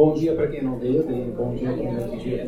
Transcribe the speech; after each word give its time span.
Bom 0.00 0.14
dia 0.14 0.34
para 0.34 0.46
quem 0.46 0.64
não 0.64 0.78
veio, 0.78 1.04
bom 1.36 1.54
dia 1.54 1.74
para 1.74 2.08
quem 2.08 2.18
dia. 2.20 2.46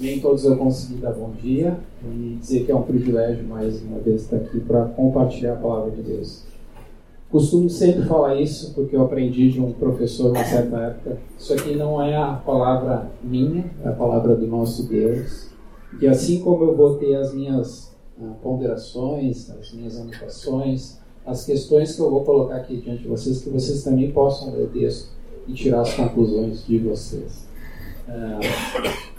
Nem 0.00 0.18
todos 0.18 0.46
eu 0.46 0.56
consegui 0.56 0.98
dar 0.98 1.12
bom 1.12 1.32
dia 1.32 1.78
e 2.02 2.38
dizer 2.40 2.64
que 2.64 2.72
é 2.72 2.74
um 2.74 2.84
privilégio 2.84 3.44
mais 3.44 3.82
uma 3.82 3.98
vez 3.98 4.22
estar 4.22 4.36
aqui 4.36 4.58
para 4.60 4.86
compartilhar 4.86 5.52
a 5.52 5.56
palavra 5.56 5.90
de 5.90 6.00
Deus. 6.00 6.44
Costumo 7.30 7.68
sempre 7.68 8.04
falar 8.04 8.40
isso 8.40 8.72
porque 8.72 8.96
eu 8.96 9.02
aprendi 9.02 9.50
de 9.50 9.60
um 9.60 9.74
professor 9.74 10.32
na 10.32 10.42
certa 10.42 10.78
época. 10.78 11.18
Isso 11.38 11.52
aqui 11.52 11.76
não 11.76 12.00
é 12.00 12.16
a 12.16 12.32
palavra 12.32 13.10
minha, 13.22 13.70
é 13.84 13.88
a 13.90 13.92
palavra 13.92 14.34
do 14.34 14.46
nosso 14.46 14.88
Deus. 14.88 15.50
E 16.00 16.08
assim 16.08 16.40
como 16.40 16.64
eu 16.64 16.74
vou 16.74 16.96
ter 16.96 17.14
as 17.14 17.34
minhas 17.34 17.94
uh, 18.18 18.34
ponderações, 18.42 19.50
as 19.50 19.70
minhas 19.70 20.00
anotações, 20.00 20.98
as 21.26 21.44
questões 21.44 21.94
que 21.94 22.00
eu 22.00 22.10
vou 22.10 22.24
colocar 22.24 22.56
aqui 22.56 22.78
diante 22.78 23.02
de 23.02 23.08
vocês, 23.08 23.42
que 23.42 23.50
vocês 23.50 23.84
também 23.84 24.10
possam 24.12 24.54
ler 24.54 24.64
o 24.64 24.68
texto 24.68 25.15
e 25.48 25.52
tirar 25.52 25.80
as 25.80 25.94
conclusões 25.94 26.66
de 26.66 26.78
vocês. 26.78 27.46
Uh, 28.08 28.40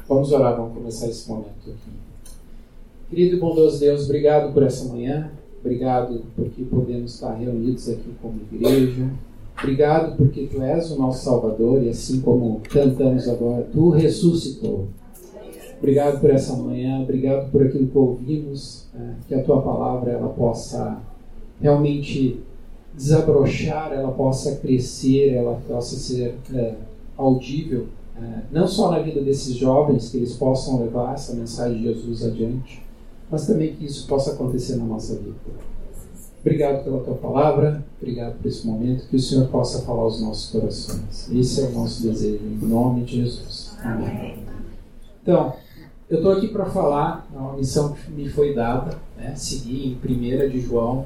vamos 0.07 0.31
orar, 0.31 0.55
vamos 0.55 0.73
começar 0.73 1.07
esse 1.07 1.29
momento 1.29 1.49
aqui. 1.65 1.97
Querido 3.09 3.38
e 3.38 3.39
bondoso 3.39 3.79
Deus, 3.79 4.05
obrigado 4.05 4.53
por 4.53 4.63
essa 4.63 4.85
manhã. 4.85 5.31
Obrigado 5.59 6.23
porque 6.35 6.63
podemos 6.63 7.16
estar 7.16 7.33
reunidos 7.33 7.89
aqui 7.89 8.13
como 8.21 8.39
igreja. 8.52 9.09
Obrigado 9.59 10.16
porque 10.16 10.45
Tu 10.45 10.61
és 10.61 10.91
o 10.91 10.99
nosso 10.99 11.25
Salvador 11.25 11.83
e 11.83 11.89
assim 11.89 12.21
como 12.21 12.61
cantamos 12.69 13.27
agora, 13.27 13.67
Tu 13.71 13.89
ressuscitou. 13.89 14.88
Obrigado 15.80 16.19
por 16.19 16.30
essa 16.30 16.55
manhã, 16.55 17.02
obrigado 17.02 17.52
por 17.52 17.63
aquilo 17.63 17.88
que 17.88 17.97
ouvimos, 17.97 18.88
é, 18.95 19.13
que 19.27 19.35
a 19.35 19.44
Tua 19.44 19.61
palavra 19.61 20.11
ela 20.11 20.30
possa 20.30 20.99
realmente 21.59 22.39
desabrochar, 22.97 23.93
ela 23.93 24.11
possa 24.11 24.55
crescer, 24.55 25.33
ela 25.33 25.61
possa 25.67 25.95
ser 25.95 26.35
é, 26.53 26.73
audível, 27.15 27.88
é, 28.19 28.41
não 28.51 28.67
só 28.67 28.89
na 28.89 28.99
vida 28.99 29.21
desses 29.21 29.55
jovens, 29.55 30.09
que 30.09 30.17
eles 30.17 30.33
possam 30.33 30.81
levar 30.81 31.13
essa 31.13 31.35
mensagem 31.35 31.77
de 31.77 31.83
Jesus 31.83 32.25
adiante, 32.25 32.83
mas 33.30 33.45
também 33.45 33.75
que 33.75 33.85
isso 33.85 34.07
possa 34.07 34.31
acontecer 34.31 34.77
na 34.77 34.85
nossa 34.85 35.16
vida. 35.16 35.35
Obrigado 36.41 36.83
pela 36.83 37.03
tua 37.03 37.16
palavra, 37.16 37.85
obrigado 38.02 38.38
por 38.38 38.47
esse 38.47 38.66
momento, 38.66 39.07
que 39.07 39.16
o 39.16 39.19
Senhor 39.19 39.47
possa 39.50 39.81
falar 39.81 40.03
aos 40.03 40.19
nossos 40.22 40.50
corações. 40.50 41.29
Esse 41.31 41.61
é 41.61 41.66
o 41.66 41.72
nosso 41.72 42.02
desejo, 42.02 42.44
em 42.44 42.66
nome 42.66 43.03
de 43.03 43.17
Jesus. 43.17 43.77
Amém. 43.83 44.39
Então, 45.22 45.53
eu 46.09 46.17
estou 46.17 46.31
aqui 46.31 46.47
para 46.47 46.66
falar, 46.66 47.27
é 47.35 47.38
uma 47.38 47.53
missão 47.53 47.94
que 47.94 48.11
me 48.11 48.29
foi 48.29 48.55
dada, 48.55 48.97
né, 49.17 49.35
seguir 49.35 49.88
em 49.88 49.95
1 49.95 50.50
de 50.50 50.61
João, 50.61 51.05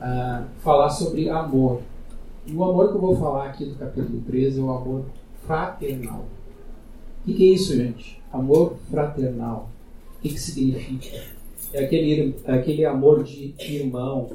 uh, 0.00 0.44
falar 0.60 0.90
sobre 0.90 1.28
amor. 1.28 1.80
E 2.46 2.54
o 2.54 2.64
amor 2.64 2.90
que 2.90 2.96
eu 2.96 3.00
vou 3.00 3.16
falar 3.16 3.46
aqui 3.46 3.64
do 3.64 3.74
capítulo 3.74 4.20
13 4.26 4.60
é 4.60 4.62
o 4.62 4.70
amor 4.70 5.04
fraternal. 5.46 6.24
O 7.22 7.32
que, 7.34 7.50
é 7.50 7.54
isso, 7.54 7.74
gente? 7.76 8.22
Amor 8.32 8.76
fraternal. 8.88 9.68
O 10.18 10.22
que, 10.22 10.28
que 10.28 10.40
significa? 10.40 11.24
É 11.72 11.84
aquele, 11.84 12.36
é 12.44 12.52
aquele 12.52 12.84
amor 12.84 13.24
de 13.24 13.54
irmão, 13.58 14.30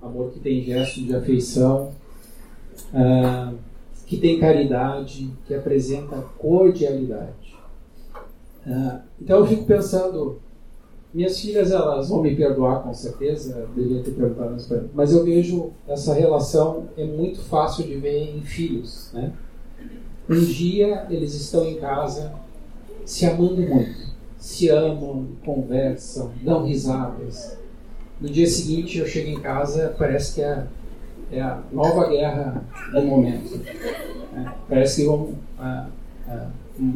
amor 0.00 0.30
que 0.30 0.40
tem 0.40 0.62
gesto 0.62 1.02
de 1.02 1.14
afeição, 1.14 1.92
uh, 2.94 3.56
que 4.06 4.16
tem 4.16 4.40
caridade, 4.40 5.30
que 5.46 5.54
apresenta 5.54 6.16
cordialidade. 6.38 7.54
Uh, 8.66 9.00
então 9.20 9.40
eu 9.40 9.46
fico 9.46 9.64
pensando, 9.64 10.40
minhas 11.12 11.40
filhas 11.40 11.70
elas 11.70 12.08
vão 12.08 12.22
me 12.22 12.34
perdoar 12.34 12.82
com 12.82 12.92
certeza, 12.92 13.66
devia 13.74 14.02
ter 14.02 14.10
perguntado 14.12 14.56
isso 14.56 14.68
para 14.68 14.84
mas 14.94 15.12
eu 15.12 15.24
vejo 15.24 15.72
essa 15.86 16.12
relação 16.14 16.88
é 16.96 17.04
muito 17.04 17.40
fácil 17.40 17.84
de 17.86 17.96
ver 17.96 18.36
em 18.36 18.42
filhos, 18.42 19.10
né? 19.12 19.32
Um 20.28 20.38
dia 20.38 21.06
eles 21.08 21.34
estão 21.34 21.64
em 21.64 21.76
casa 21.76 22.32
se 23.04 23.24
amando 23.24 23.62
muito 23.62 24.08
se 24.38 24.68
amam, 24.68 25.26
conversam, 25.44 26.30
dão 26.42 26.64
risadas. 26.64 27.58
No 28.20 28.28
dia 28.28 28.46
seguinte 28.46 28.98
eu 28.98 29.06
chego 29.06 29.30
em 29.30 29.40
casa, 29.40 29.94
parece 29.98 30.36
que 30.36 30.42
é, 30.42 30.64
é 31.32 31.40
a 31.40 31.60
nova 31.72 32.08
guerra 32.08 32.64
do 32.92 33.02
momento. 33.02 33.60
É, 34.34 34.52
parece 34.68 35.02
que 35.02 35.06
vão 35.06 35.34
é, 35.60 35.84
é, 36.28 36.46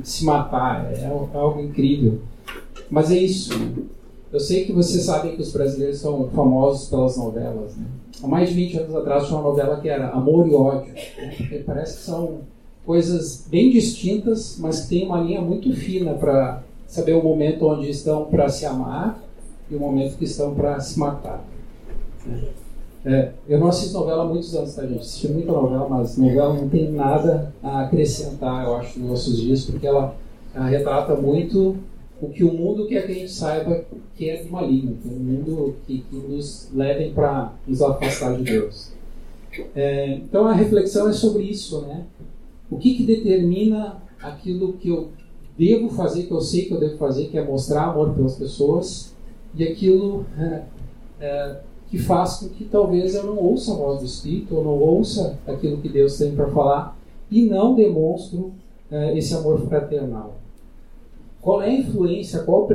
se 0.05 0.25
matar, 0.25 0.93
é, 0.93 1.03
é 1.03 1.07
algo 1.35 1.61
incrível. 1.61 2.23
Mas 2.89 3.11
é 3.11 3.19
isso. 3.19 3.53
Eu 4.33 4.41
sei 4.41 4.65
que 4.65 4.73
vocês 4.73 5.05
sabem 5.05 5.37
que 5.37 5.43
os 5.43 5.53
brasileiros 5.53 5.99
são 5.99 6.27
famosos 6.31 6.89
pelas 6.89 7.19
novelas. 7.19 7.77
Né? 7.77 7.85
Há 8.23 8.27
mais 8.27 8.49
de 8.49 8.55
20 8.55 8.79
anos 8.79 8.97
atrás 8.97 9.27
tinha 9.27 9.39
uma 9.39 9.47
novela 9.47 9.79
que 9.79 9.89
era 9.91 10.09
Amor 10.09 10.49
e 10.49 10.55
Ódio. 10.55 10.91
Né? 10.95 11.63
Parece 11.67 11.99
que 11.99 12.05
são 12.05 12.39
coisas 12.87 13.47
bem 13.51 13.71
distintas, 13.71 14.57
mas 14.59 14.81
que 14.81 14.89
tem 14.89 15.07
uma 15.07 15.21
linha 15.21 15.43
muito 15.43 15.71
fina 15.77 16.15
para 16.15 16.63
saber 16.87 17.13
o 17.13 17.23
momento 17.23 17.67
onde 17.67 17.91
estão 17.91 18.25
para 18.25 18.49
se 18.49 18.65
amar 18.65 19.23
e 19.71 19.77
o 19.77 19.79
momento 19.79 20.17
que 20.17 20.25
estão 20.25 20.55
para 20.55 20.81
se 20.81 20.99
matar. 20.99 21.45
É, 23.05 23.33
eu 23.47 23.59
não 23.59 23.67
assisto 23.67 23.99
novela 23.99 24.23
há 24.23 24.27
muitos 24.27 24.55
anos, 24.55 24.75
tá, 24.75 24.87
gente? 24.87 25.01
Assisti 25.01 25.29
muita 25.29 25.53
novela, 25.53 25.87
mas 25.91 26.17
novela 26.17 26.55
não 26.55 26.69
tem 26.71 26.91
nada 26.91 27.53
a 27.63 27.83
acrescentar, 27.83 28.65
eu 28.65 28.77
acho, 28.77 28.99
nos 28.99 29.11
nossos 29.11 29.37
dias, 29.37 29.65
porque 29.65 29.87
ela, 29.87 30.15
ela 30.55 30.67
retrata 30.67 31.15
muito 31.17 31.77
o 32.23 32.29
que 32.29 32.45
o 32.45 32.53
mundo 32.53 32.87
quer 32.87 33.05
que 33.05 33.11
a 33.11 33.15
gente 33.17 33.33
saiba 33.33 33.85
que 34.15 34.31
é 34.31 34.45
maligno, 34.45 34.97
que 35.03 35.09
é 35.09 35.13
um 35.13 35.19
mundo 35.19 35.75
que, 35.85 36.05
que 36.09 36.17
nos 36.17 36.71
levem 36.73 37.13
para 37.13 37.53
nos 37.67 37.83
afastar 37.83 38.37
de 38.37 38.45
Deus. 38.45 38.93
É, 39.75 40.15
então 40.15 40.47
a 40.47 40.53
reflexão 40.53 41.09
é 41.09 41.13
sobre 41.13 41.43
isso, 41.43 41.83
né? 41.83 42.07
O 42.71 42.79
que, 42.79 42.95
que 42.95 43.03
determina 43.03 44.01
aquilo 44.23 44.75
que 44.75 44.89
eu 44.89 45.11
devo 45.59 45.91
fazer, 45.91 46.23
que 46.23 46.31
eu 46.31 46.41
sei 46.41 46.67
que 46.67 46.73
eu 46.73 46.79
devo 46.79 46.97
fazer, 46.97 47.27
que 47.27 47.37
é 47.37 47.45
mostrar 47.45 47.87
amor 47.87 48.15
pelas 48.15 48.37
pessoas, 48.37 49.13
e 49.57 49.65
aquilo 49.65 50.25
é, 50.39 50.63
é, 51.21 51.61
que 51.91 51.99
faz 51.99 52.37
com 52.37 52.49
que 52.51 52.65
talvez 52.65 53.17
eu 53.17 53.25
não 53.25 53.37
ouça 53.37 53.73
a 53.73 53.77
voz 53.77 53.99
do 53.99 54.07
Espírito, 54.07 54.55
ou 54.55 54.63
não 54.63 54.79
ouça 54.79 55.39
aquilo 55.45 55.79
que 55.79 55.89
Deus 55.89 56.17
tem 56.17 56.37
para 56.37 56.49
falar, 56.49 56.97
e 57.29 57.43
não 57.43 57.75
demonstro 57.75 58.53
é, 58.91 59.19
esse 59.19 59.35
amor 59.35 59.61
fraternal. 59.67 60.42
Qual 61.43 61.61
é 61.61 61.67
a 61.67 61.73
influência, 61.73 62.45
qual 62.45 62.69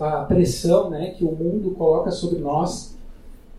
a 0.00 0.24
pressão 0.24 0.88
né, 0.90 1.10
que 1.10 1.22
o 1.22 1.30
mundo 1.30 1.72
coloca 1.72 2.10
sobre 2.10 2.38
nós 2.38 2.94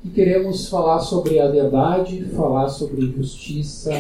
que 0.01 0.09
queremos 0.09 0.67
falar 0.69 0.99
sobre 0.99 1.39
a 1.39 1.47
verdade, 1.47 2.25
falar 2.25 2.67
sobre 2.69 3.11
justiça, 3.11 3.91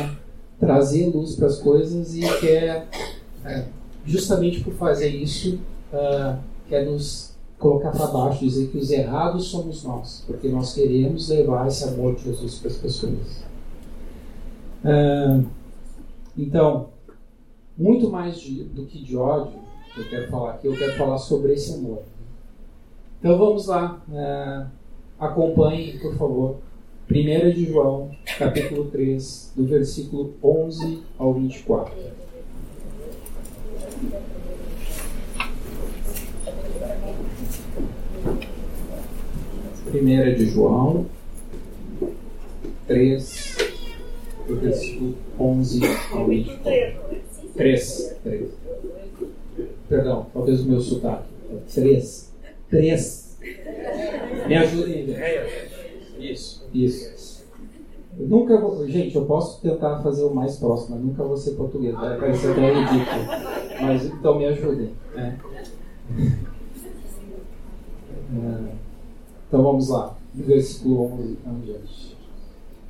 trazer 0.59 1.07
luz 1.07 1.35
para 1.35 1.47
as 1.47 1.59
coisas 1.59 2.15
e 2.15 2.21
quer 2.39 2.87
é, 3.43 3.65
justamente 4.05 4.61
por 4.61 4.73
fazer 4.73 5.09
isso, 5.09 5.59
uh, 5.91 6.37
quer 6.67 6.85
nos 6.85 7.35
colocar 7.57 7.91
para 7.91 8.07
baixo, 8.07 8.39
dizer 8.45 8.67
que 8.67 8.77
os 8.77 8.91
errados 8.91 9.45
somos 9.45 9.83
nós, 9.83 10.23
porque 10.27 10.47
nós 10.47 10.73
queremos 10.73 11.29
levar 11.29 11.67
esse 11.67 11.83
amor 11.83 12.15
de 12.15 12.23
Jesus 12.25 12.59
para 12.59 12.69
as 12.69 12.77
pessoas. 12.77 13.43
Uh, 14.83 15.45
então, 16.37 16.89
muito 17.77 18.09
mais 18.09 18.39
de, 18.39 18.63
do 18.63 18.85
que 18.85 19.01
de 19.01 19.17
ódio, 19.17 19.64
que 19.95 20.01
eu 20.01 20.09
quero 20.09 20.27
falar 20.27 20.51
aqui, 20.51 20.67
eu 20.67 20.77
quero 20.77 20.93
falar 20.97 21.17
sobre 21.17 21.53
esse 21.53 21.73
amor. 21.73 22.03
Então 23.19 23.37
vamos 23.37 23.67
lá, 23.67 24.01
uh, 24.09 24.69
acompanhe, 25.17 25.97
por 25.99 26.15
favor, 26.15 26.57
1 27.09 27.51
de 27.51 27.65
João, 27.65 28.11
capítulo 28.37 28.85
3, 28.91 29.53
do 29.55 29.65
versículo 29.65 30.33
11 30.43 31.03
ao 31.17 31.33
24. 31.33 31.95
Primeira 39.89 40.35
de 40.35 40.45
João 40.47 41.05
3, 42.85 43.57
do 44.45 44.59
versículo 44.59 45.15
11 45.39 45.81
ao 46.11 46.27
24. 46.27 47.05
3, 47.55 48.15
3. 48.23 48.51
Perdão, 49.87 50.27
talvez 50.33 50.61
o 50.61 50.69
meu 50.69 50.81
sotaque. 50.81 51.27
3. 51.73 52.33
3. 52.69 53.39
Me 54.47 54.55
ajudem, 54.55 55.07
Isso, 56.19 56.67
isso. 56.73 57.45
Eu 58.17 58.27
nunca 58.27 58.59
vou. 58.59 58.87
Gente, 58.87 59.15
eu 59.15 59.25
posso 59.25 59.61
tentar 59.61 60.01
fazer 60.01 60.23
o 60.23 60.33
mais 60.33 60.57
próximo, 60.57 60.95
mas 60.95 61.05
nunca 61.05 61.23
vou 61.23 61.37
ser 61.37 61.51
português. 61.51 61.93
Vai 61.93 62.17
parecer 62.17 62.51
até 62.51 62.73
ridículo. 62.73 63.25
Mas 63.81 64.05
então 64.05 64.37
me 64.37 64.45
ajudem. 64.45 64.91
Né? 65.13 65.37
É, 68.35 68.73
então 69.47 69.61
vamos 69.61 69.89
lá, 69.89 70.17
versículo 70.33 71.13
11 71.13 71.37
adiante. 71.45 72.17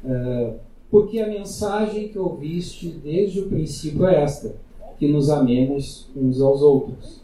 É, 0.06 0.54
porque 0.90 1.20
a 1.20 1.28
mensagem 1.28 2.08
que 2.08 2.20
ouviste 2.20 2.90
desde 2.90 3.42
o 3.42 3.50
princípio 3.50 4.06
é 4.06 4.24
esta: 4.24 4.56
que 4.98 5.08
nos 5.08 5.30
amemos 5.30 6.10
uns 6.16 6.42
aos 6.42 6.62
outros. 6.62 7.22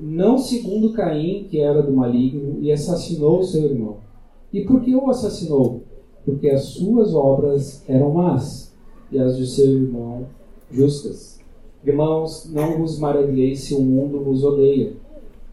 Não 0.00 0.38
segundo 0.38 0.92
Caim, 0.92 1.46
que 1.50 1.60
era 1.60 1.82
do 1.82 1.92
maligno 1.92 2.58
e 2.60 2.72
assassinou 2.72 3.42
seu 3.42 3.64
irmão. 3.64 3.96
E 4.52 4.62
por 4.62 4.80
que 4.80 4.94
o 4.94 5.10
assassinou? 5.10 5.82
porque 6.24 6.48
as 6.48 6.64
suas 6.64 7.14
obras 7.14 7.82
eram 7.88 8.12
más 8.12 8.72
e 9.10 9.18
as 9.18 9.36
de 9.36 9.46
seu 9.46 9.66
irmão 9.66 10.26
justas. 10.70 11.40
Irmãos, 11.84 12.48
não 12.52 12.78
vos 12.78 12.98
maravilheis 12.98 13.60
se 13.60 13.74
o 13.74 13.80
mundo 13.80 14.22
vos 14.22 14.44
odeia. 14.44 14.92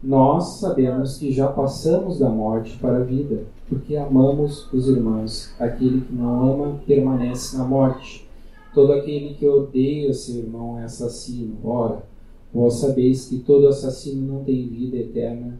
Nós 0.02 0.60
sabemos 0.60 1.16
que 1.16 1.32
já 1.32 1.48
passamos 1.48 2.18
da 2.18 2.28
morte 2.28 2.76
para 2.78 2.98
a 2.98 3.02
vida, 3.02 3.44
porque 3.68 3.96
amamos 3.96 4.72
os 4.72 4.88
irmãos. 4.88 5.52
Aquele 5.58 6.02
que 6.02 6.14
não 6.14 6.52
ama 6.52 6.80
permanece 6.86 7.56
na 7.56 7.64
morte. 7.64 8.27
Todo 8.74 8.92
aquele 8.92 9.34
que 9.34 9.46
odeia 9.46 10.12
seu 10.12 10.36
irmão 10.36 10.78
é 10.78 10.84
assassino. 10.84 11.56
Ora, 11.64 12.04
vós 12.52 12.74
sabeis 12.74 13.28
que 13.28 13.38
todo 13.38 13.68
assassino 13.68 14.26
não 14.26 14.44
tem 14.44 14.68
vida 14.68 14.96
eterna 14.96 15.58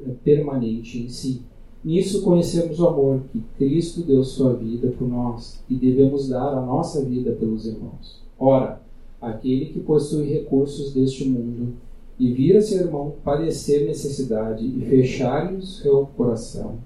eh, 0.00 0.10
permanente 0.24 0.98
em 0.98 1.08
si. 1.08 1.42
Nisso 1.84 2.22
conhecemos 2.22 2.80
o 2.80 2.88
amor 2.88 3.20
que 3.32 3.40
Cristo 3.56 4.02
deu 4.02 4.24
sua 4.24 4.52
vida 4.54 4.88
por 4.88 5.08
nós 5.08 5.62
e 5.70 5.74
devemos 5.74 6.28
dar 6.28 6.52
a 6.54 6.60
nossa 6.60 7.04
vida 7.04 7.32
pelos 7.32 7.66
irmãos. 7.66 8.22
Ora, 8.38 8.80
aquele 9.20 9.66
que 9.66 9.80
possui 9.80 10.26
recursos 10.26 10.92
deste 10.92 11.28
mundo 11.28 11.74
e 12.18 12.32
vira 12.32 12.60
seu 12.60 12.80
irmão 12.80 13.14
padecer 13.24 13.86
necessidade 13.86 14.64
e 14.64 14.80
fechar-lhe 14.86 15.56
o 15.56 15.62
seu 15.62 16.06
coração, 16.16 16.76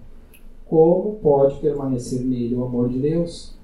como 0.66 1.14
pode 1.22 1.58
permanecer 1.60 2.22
nele 2.22 2.54
o 2.54 2.64
amor 2.64 2.88
de 2.88 2.98
Deus? 2.98 3.54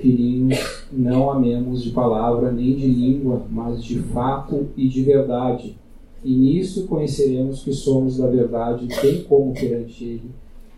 Filhinhos, 0.00 0.86
não 0.90 1.30
amemos 1.30 1.82
de 1.82 1.90
palavra 1.90 2.50
nem 2.50 2.74
de 2.74 2.86
língua, 2.86 3.42
mas 3.50 3.84
de 3.84 3.98
fato 3.98 4.68
e 4.76 4.88
de 4.88 5.02
verdade. 5.02 5.76
E 6.24 6.34
nisso 6.34 6.86
conheceremos 6.86 7.62
que 7.62 7.72
somos 7.72 8.16
da 8.16 8.26
verdade, 8.26 8.88
bem 9.02 9.22
como 9.24 9.52
perante 9.52 10.04
Ele 10.04 10.30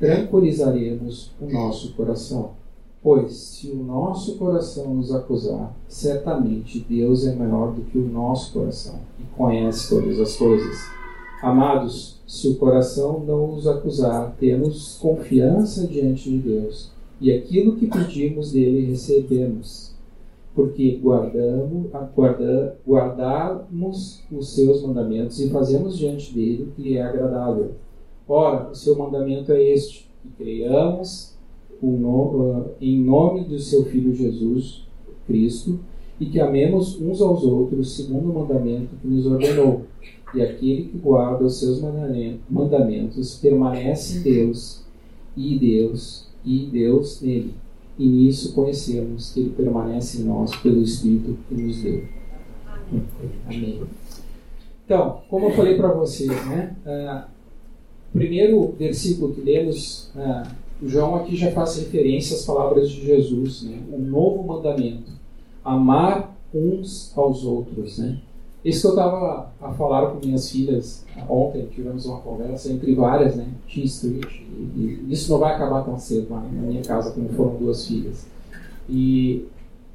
tranquilizaremos 0.03 1.31
o 1.41 1.47
nosso 1.47 1.93
coração. 1.93 2.51
Pois, 3.01 3.33
se 3.35 3.71
o 3.71 3.85
nosso 3.85 4.37
coração 4.37 4.95
nos 4.95 5.15
acusar, 5.15 5.73
certamente 5.87 6.85
Deus 6.89 7.25
é 7.25 7.35
maior 7.37 7.73
do 7.73 7.83
que 7.83 7.99
o 7.99 8.09
nosso 8.09 8.53
coração 8.53 8.99
e 9.21 9.23
conhece 9.37 9.89
todas 9.89 10.19
as 10.19 10.37
coisas. 10.37 10.77
Amados, 11.41 12.21
se 12.27 12.49
o 12.49 12.57
coração 12.57 13.23
não 13.25 13.49
nos 13.49 13.69
acusar, 13.69 14.35
temos 14.41 14.99
confiança 15.01 15.87
diante 15.87 16.29
de 16.31 16.39
Deus 16.39 16.92
e 17.23 17.33
aquilo 17.33 17.77
que 17.77 17.87
pedimos 17.87 18.51
dele 18.51 18.85
recebemos, 18.87 19.95
porque 20.57 20.99
guardamos, 21.01 21.87
guarda, 22.17 22.77
guardamos 22.85 24.25
os 24.31 24.49
seus 24.49 24.83
mandamentos 24.83 25.39
e 25.39 25.49
fazemos 25.49 25.97
diante 25.97 26.35
dele 26.35 26.65
o 26.65 26.73
que 26.73 26.97
é 26.97 27.03
agradável. 27.03 27.77
Ora, 28.27 28.71
o 28.71 28.75
seu 28.75 28.99
mandamento 28.99 29.53
é 29.53 29.63
este: 29.63 30.11
que 30.21 30.29
creiamos 30.37 31.37
no, 31.81 32.67
em 32.81 33.01
nome 33.01 33.45
do 33.45 33.59
seu 33.59 33.85
Filho 33.85 34.13
Jesus 34.13 34.85
Cristo 35.25 35.79
e 36.19 36.27
que 36.27 36.41
amemos 36.41 37.01
uns 37.01 37.21
aos 37.23 37.45
outros 37.45 37.97
segundo 37.97 38.31
o 38.31 38.35
mandamento 38.35 38.97
que 39.01 39.07
nos 39.07 39.27
ordenou. 39.27 39.83
E 40.35 40.43
aquele 40.43 40.85
que 40.85 40.99
guarda 40.99 41.45
os 41.45 41.61
seus 41.61 41.81
mandamentos 41.81 43.39
permanece 43.39 44.19
em 44.19 44.23
Deus 44.23 44.83
e 45.37 45.59
Deus 45.59 46.32
e 46.45 46.67
Deus 46.67 47.21
nele. 47.21 47.55
E 47.99 48.07
nisso 48.07 48.55
conhecemos 48.55 49.33
que 49.33 49.41
ele 49.41 49.51
permanece 49.51 50.23
em 50.23 50.25
nós 50.25 50.55
pelo 50.57 50.83
Espírito 50.83 51.37
que 51.49 51.55
nos 51.55 51.83
deu. 51.83 52.05
Amém. 53.47 53.83
Então, 54.85 55.21
como 55.29 55.47
eu 55.47 55.53
falei 55.53 55.77
para 55.77 55.93
vocês, 55.93 56.31
né? 56.47 56.77
Uh, 56.85 57.31
primeiro 58.13 58.75
versículo 58.79 59.35
que 59.35 59.41
lemos 59.41 60.11
uh, 60.17 60.49
João 60.85 61.15
aqui 61.15 61.37
já 61.37 61.53
faz 61.53 61.77
referência 61.77 62.37
às 62.37 62.45
palavras 62.45 62.91
de 62.91 63.07
Jesus, 63.07 63.63
né? 63.63 63.79
um 63.93 63.99
novo 63.99 64.43
mandamento, 64.43 65.13
amar 65.65 66.37
uns 66.53 67.17
aos 67.17 67.45
outros. 67.45 67.99
Né? 67.99 68.19
Isso 68.65 68.83
que 68.83 68.87
eu 68.87 68.91
estava 68.91 69.53
a 69.61 69.73
falar 69.73 70.11
com 70.11 70.25
minhas 70.25 70.51
filhas 70.51 71.05
ontem, 71.29 71.67
tivemos 71.67 72.07
uma 72.07 72.21
conversa 72.21 72.73
entre 72.73 72.95
várias, 72.95 73.35
né? 73.35 73.49
T 73.67 73.81
Street, 73.83 74.41
e, 74.57 75.01
e 75.09 75.13
isso 75.13 75.33
não 75.33 75.39
vai 75.39 75.55
acabar 75.55 75.83
tão 75.83 75.99
cedo 75.99 76.31
na 76.31 76.41
minha 76.41 76.83
casa, 76.83 77.11
como 77.11 77.29
foram 77.31 77.57
duas 77.57 77.87
filhas. 77.87 78.25
E 78.89 79.49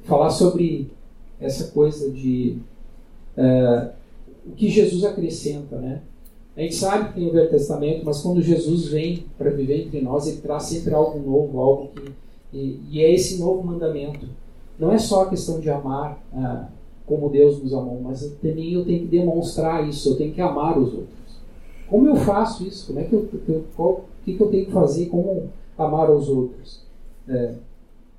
falar 0.04 0.30
sobre 0.30 0.90
essa 1.40 1.68
coisa 1.72 2.10
de 2.10 2.58
uh, 3.36 3.90
o 4.46 4.52
que 4.54 4.68
Jesus 4.68 5.04
acrescenta, 5.04 5.76
né? 5.76 6.02
A 6.56 6.60
gente 6.60 6.74
sabe 6.74 7.08
que 7.08 7.14
tem 7.14 7.28
o 7.28 7.32
Velho 7.32 7.48
Testamento, 7.48 8.04
mas 8.04 8.20
quando 8.20 8.42
Jesus 8.42 8.88
vem 8.88 9.26
para 9.38 9.50
viver 9.50 9.86
entre 9.86 10.00
nós, 10.00 10.26
ele 10.26 10.38
traz 10.38 10.64
sempre 10.64 10.92
algo 10.92 11.18
novo, 11.20 11.60
algo 11.60 11.88
que. 11.94 12.12
E, 12.52 12.80
e 12.90 13.00
é 13.00 13.14
esse 13.14 13.38
novo 13.38 13.62
mandamento. 13.64 14.26
Não 14.78 14.90
é 14.90 14.98
só 14.98 15.22
a 15.22 15.28
questão 15.28 15.60
de 15.60 15.70
amar 15.70 16.20
ah, 16.34 16.68
como 17.08 17.30
Deus 17.30 17.62
nos 17.62 17.72
amou, 17.72 18.00
mas 18.02 18.20
também 18.42 18.74
eu 18.74 18.84
tenho 18.84 19.00
que 19.00 19.06
demonstrar 19.06 19.88
isso, 19.88 20.10
eu 20.10 20.16
tenho 20.16 20.32
que 20.32 20.40
amar 20.40 20.78
os 20.78 20.92
outros. 20.92 21.18
Como 21.88 22.06
eu 22.06 22.16
faço 22.16 22.66
isso? 22.66 22.88
Como 22.88 23.00
é 23.00 23.04
que 23.04 23.14
eu, 23.14 23.28
eu 23.48 23.64
qual, 23.74 23.92
o 23.92 24.04
que, 24.24 24.34
que 24.34 24.40
eu 24.42 24.48
tenho 24.48 24.66
que 24.66 24.72
fazer? 24.72 25.06
Como 25.06 25.48
amar 25.76 26.10
os 26.10 26.28
outros? 26.28 26.82
É, 27.26 27.54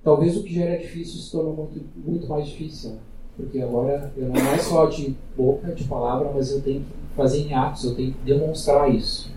talvez 0.04 0.36
o 0.36 0.44
que 0.44 0.56
já 0.56 0.64
era 0.64 0.82
difícil 0.82 1.20
se 1.20 1.32
tornou 1.32 1.54
muito, 1.54 1.80
muito 1.96 2.28
mais 2.28 2.48
difícil. 2.48 2.92
Né? 2.92 2.98
Porque 3.38 3.62
agora 3.62 4.12
eu 4.18 4.28
não 4.28 4.36
é 4.36 4.58
só 4.58 4.88
de 4.88 5.16
boca, 5.38 5.72
de 5.72 5.84
palavra, 5.84 6.32
mas 6.34 6.52
eu 6.52 6.62
tenho 6.62 6.82
que 6.82 7.16
fazer 7.16 7.42
em 7.42 7.54
atos, 7.54 7.84
eu 7.84 7.96
tenho 7.96 8.12
que 8.12 8.26
demonstrar 8.26 8.94
isso. 8.94 9.32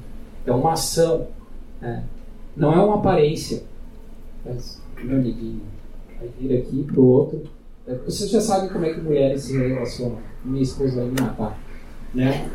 É 0.47 0.53
uma 0.53 0.73
ação, 0.73 1.27
né? 1.81 2.05
não 2.57 2.73
é 2.73 2.83
uma 2.83 2.97
aparência. 2.97 3.63
Mas, 4.45 4.81
meu 5.03 5.19
amiguinho, 5.19 5.61
vai 6.19 6.29
vir 6.41 6.59
aqui 6.59 6.83
pro 6.85 7.05
outro. 7.05 7.43
Vocês 8.05 8.31
já 8.31 8.41
sabem 8.41 8.71
como 8.71 8.85
é 8.85 8.95
que 8.95 9.01
mulheres 9.01 9.43
se 9.43 9.57
relacionam. 9.57 10.19
Minha 10.45 10.63
esposa 10.63 10.97
vai 10.97 11.07
me 11.07 11.21
matar. 11.21 11.59
Né? 12.15 12.51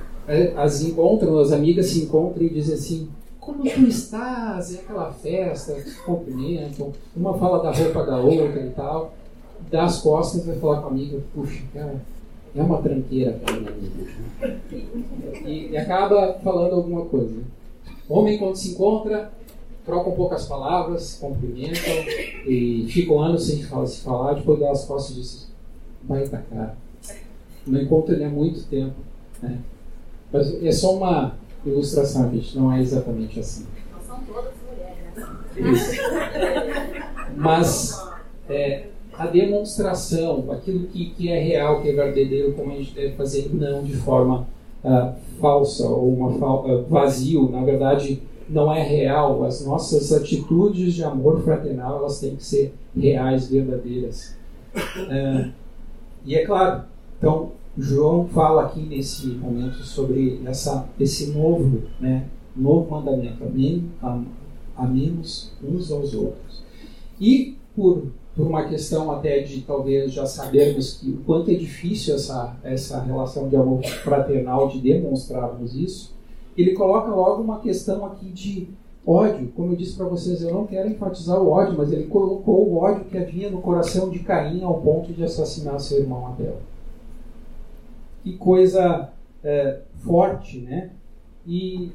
As 0.56 0.81
encontram, 0.81 1.38
as 1.39 1.51
amigas 1.51 1.88
se 1.88 2.03
encontram 2.03 2.44
e 2.44 2.50
dizem 2.50 2.75
assim: 2.75 3.09
Como 3.39 3.63
tu 3.63 3.81
estás? 3.81 4.75
É 4.75 4.79
aquela 4.79 5.12
festa, 5.12 5.75
cumprimentam. 6.06 6.91
Uma 7.15 7.38
fala 7.38 7.63
da 7.63 7.71
roupa 7.71 8.06
da 8.06 8.18
outra 8.18 8.62
e 8.62 8.69
tal 8.71 9.13
dá 9.69 9.85
as 9.85 10.01
costas 10.01 10.44
e 10.44 10.47
vai 10.47 10.57
falar 10.57 10.81
com 10.81 10.88
a 10.88 10.91
amiga, 10.91 11.19
puxa, 11.33 11.63
cara, 11.73 11.95
é 12.56 12.62
uma 12.62 12.81
tranqueira 12.81 13.31
aquela 13.31 13.59
minha 13.59 13.71
amiga. 13.71 14.59
E, 15.45 15.69
e, 15.71 15.77
acaba 15.77 16.33
falando 16.44 16.75
alguma 16.75 17.06
coisa. 17.06 17.35
Homem, 18.09 18.38
quando 18.38 18.56
se 18.56 18.71
encontra, 18.71 19.31
trocam 19.87 20.11
poucas 20.11 20.45
palavras, 20.45 21.17
cumprimentam 21.19 21.93
e 22.45 22.85
ficam 22.89 23.21
anos 23.21 23.45
sem 23.45 23.63
se 23.63 24.01
falar, 24.03 24.33
depois 24.33 24.59
dá 24.59 24.69
as 24.69 24.83
costas 24.83 25.15
e 25.15 25.21
diz, 25.21 25.51
baita 26.03 26.43
cara. 26.49 26.75
No 27.65 27.81
encontro 27.81 28.13
ele 28.13 28.25
há 28.25 28.29
muito 28.29 28.63
tempo. 28.67 28.95
Né? 29.41 29.59
Mas 30.31 30.61
é 30.61 30.71
só 30.73 30.94
uma 30.94 31.35
ilustração, 31.65 32.29
gente, 32.31 32.57
não 32.57 32.71
é 32.71 32.81
exatamente 32.81 33.39
assim. 33.39 33.65
Não 33.94 34.01
são 34.01 34.19
todas 34.25 34.51
mulheres, 34.69 35.15
né? 35.15 35.71
Isso. 35.71 36.01
Mas 37.37 38.09
é, 38.49 38.87
a 39.13 39.25
demonstração, 39.25 40.51
aquilo 40.51 40.87
que, 40.87 41.11
que 41.11 41.31
é 41.31 41.39
real, 41.39 41.81
que 41.81 41.89
é 41.89 41.94
verdadeiro, 41.94 42.53
como 42.53 42.73
a 42.73 42.75
gente 42.75 42.94
deve 42.94 43.15
fazer, 43.15 43.49
não 43.53 43.83
de 43.83 43.95
forma 43.95 44.45
uh, 44.83 45.13
falsa 45.39 45.87
ou 45.87 46.13
uma 46.13 46.29
uh, 46.29 46.83
vazio, 46.85 47.49
na 47.49 47.63
verdade 47.63 48.21
não 48.49 48.73
é 48.73 48.81
real. 48.81 49.44
As 49.44 49.66
nossas 49.66 50.11
atitudes 50.11 50.94
de 50.94 51.04
amor 51.04 51.42
fraternal 51.42 51.97
elas 51.97 52.19
têm 52.19 52.35
que 52.35 52.44
ser 52.44 52.73
reais, 52.95 53.49
verdadeiras. 53.49 54.35
Uh, 54.75 55.51
e 56.25 56.35
é 56.35 56.45
claro, 56.45 56.83
então 57.18 57.51
João 57.77 58.27
fala 58.27 58.66
aqui 58.66 58.81
nesse 58.81 59.27
momento 59.27 59.77
sobre 59.77 60.42
essa, 60.45 60.87
esse 60.99 61.31
novo, 61.31 61.83
né, 61.99 62.25
novo 62.56 62.92
mandamento, 62.92 63.44
amemos 64.75 65.51
uns 65.63 65.92
aos 65.92 66.13
outros. 66.13 66.63
E 67.19 67.56
por 67.75 68.07
por 68.37 68.45
uma 68.45 68.66
questão 68.66 69.11
até 69.11 69.39
de 69.39 69.61
talvez 69.61 70.13
já 70.13 70.27
sabermos 70.27 70.94
que 70.94 71.09
o 71.09 71.18
quanto 71.25 71.49
é 71.49 71.56
difícil 71.56 72.13
essa, 72.13 72.56
essa 72.63 73.01
relação 73.01 73.49
de 73.49 73.56
amor 73.56 73.83
fraternal, 73.83 74.69
de 74.69 74.80
demonstrarmos 74.80 75.75
isso, 75.75 76.16
ele 76.57 76.73
coloca 76.73 77.09
logo 77.09 77.42
uma 77.42 77.59
questão 77.59 78.06
aqui 78.06 78.26
de 78.30 78.68
ódio. 79.06 79.52
Como 79.56 79.71
eu 79.71 79.76
disse 79.78 79.95
para 79.95 80.07
vocês, 80.07 80.42
eu 80.42 80.54
não 80.54 80.66
quero 80.66 80.90
enfatizar 80.90 81.42
o 81.42 81.49
ódio, 81.49 81.78
mas 81.78 81.92
ele 81.92 82.07
colocou 82.07 82.68
o 82.68 82.78
ódio 82.78 83.06
que 83.06 83.18
havia 83.18 83.49
no 83.49 83.61
coração 83.61 84.09
de 84.09 84.19
Caim 84.19 84.64
ao 84.64 84.81
ponto 84.81 85.14
de 85.14 85.23
assassinar 85.23 85.80
seu 85.80 85.99
irmão 85.99 86.28
Abel. 86.28 86.57
Que 88.23 88.33
coisa 88.33 89.09
é, 89.44 89.80
forte, 90.04 90.59
né? 90.59 90.90
E 91.45 91.92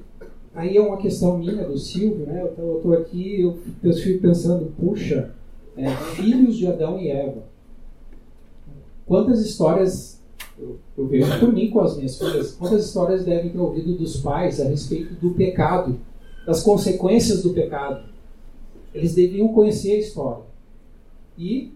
aí 0.54 0.76
é 0.76 0.80
uma 0.80 0.96
questão 0.96 1.36
minha, 1.36 1.64
do 1.64 1.76
Silvio, 1.76 2.24
né? 2.24 2.40
Eu 2.42 2.76
estou 2.76 2.94
aqui, 2.94 3.42
eu, 3.42 3.58
eu 3.82 3.92
fico 3.92 4.22
pensando, 4.22 4.72
puxa, 4.78 5.34
é, 5.76 5.90
filhos 6.14 6.56
de 6.56 6.66
Adão 6.66 6.98
e 6.98 7.08
Eva. 7.08 7.42
Quantas 9.04 9.44
histórias, 9.44 10.21
eu, 10.96 11.06
vejo 11.06 11.40
por 11.40 11.52
mim 11.52 11.70
com 11.70 11.80
as 11.80 11.96
minhas 11.96 12.16
filhas, 12.16 12.52
quantas 12.52 12.86
histórias 12.86 13.24
devem 13.24 13.50
ter 13.50 13.58
ouvido 13.58 13.94
dos 13.94 14.18
pais 14.18 14.60
a 14.60 14.64
respeito 14.64 15.14
do 15.14 15.30
pecado, 15.34 15.98
das 16.46 16.62
consequências 16.62 17.42
do 17.42 17.50
pecado. 17.50 18.04
Eles 18.94 19.14
deviam 19.14 19.48
conhecer 19.48 19.92
a 19.92 19.98
história. 19.98 20.44
E 21.38 21.72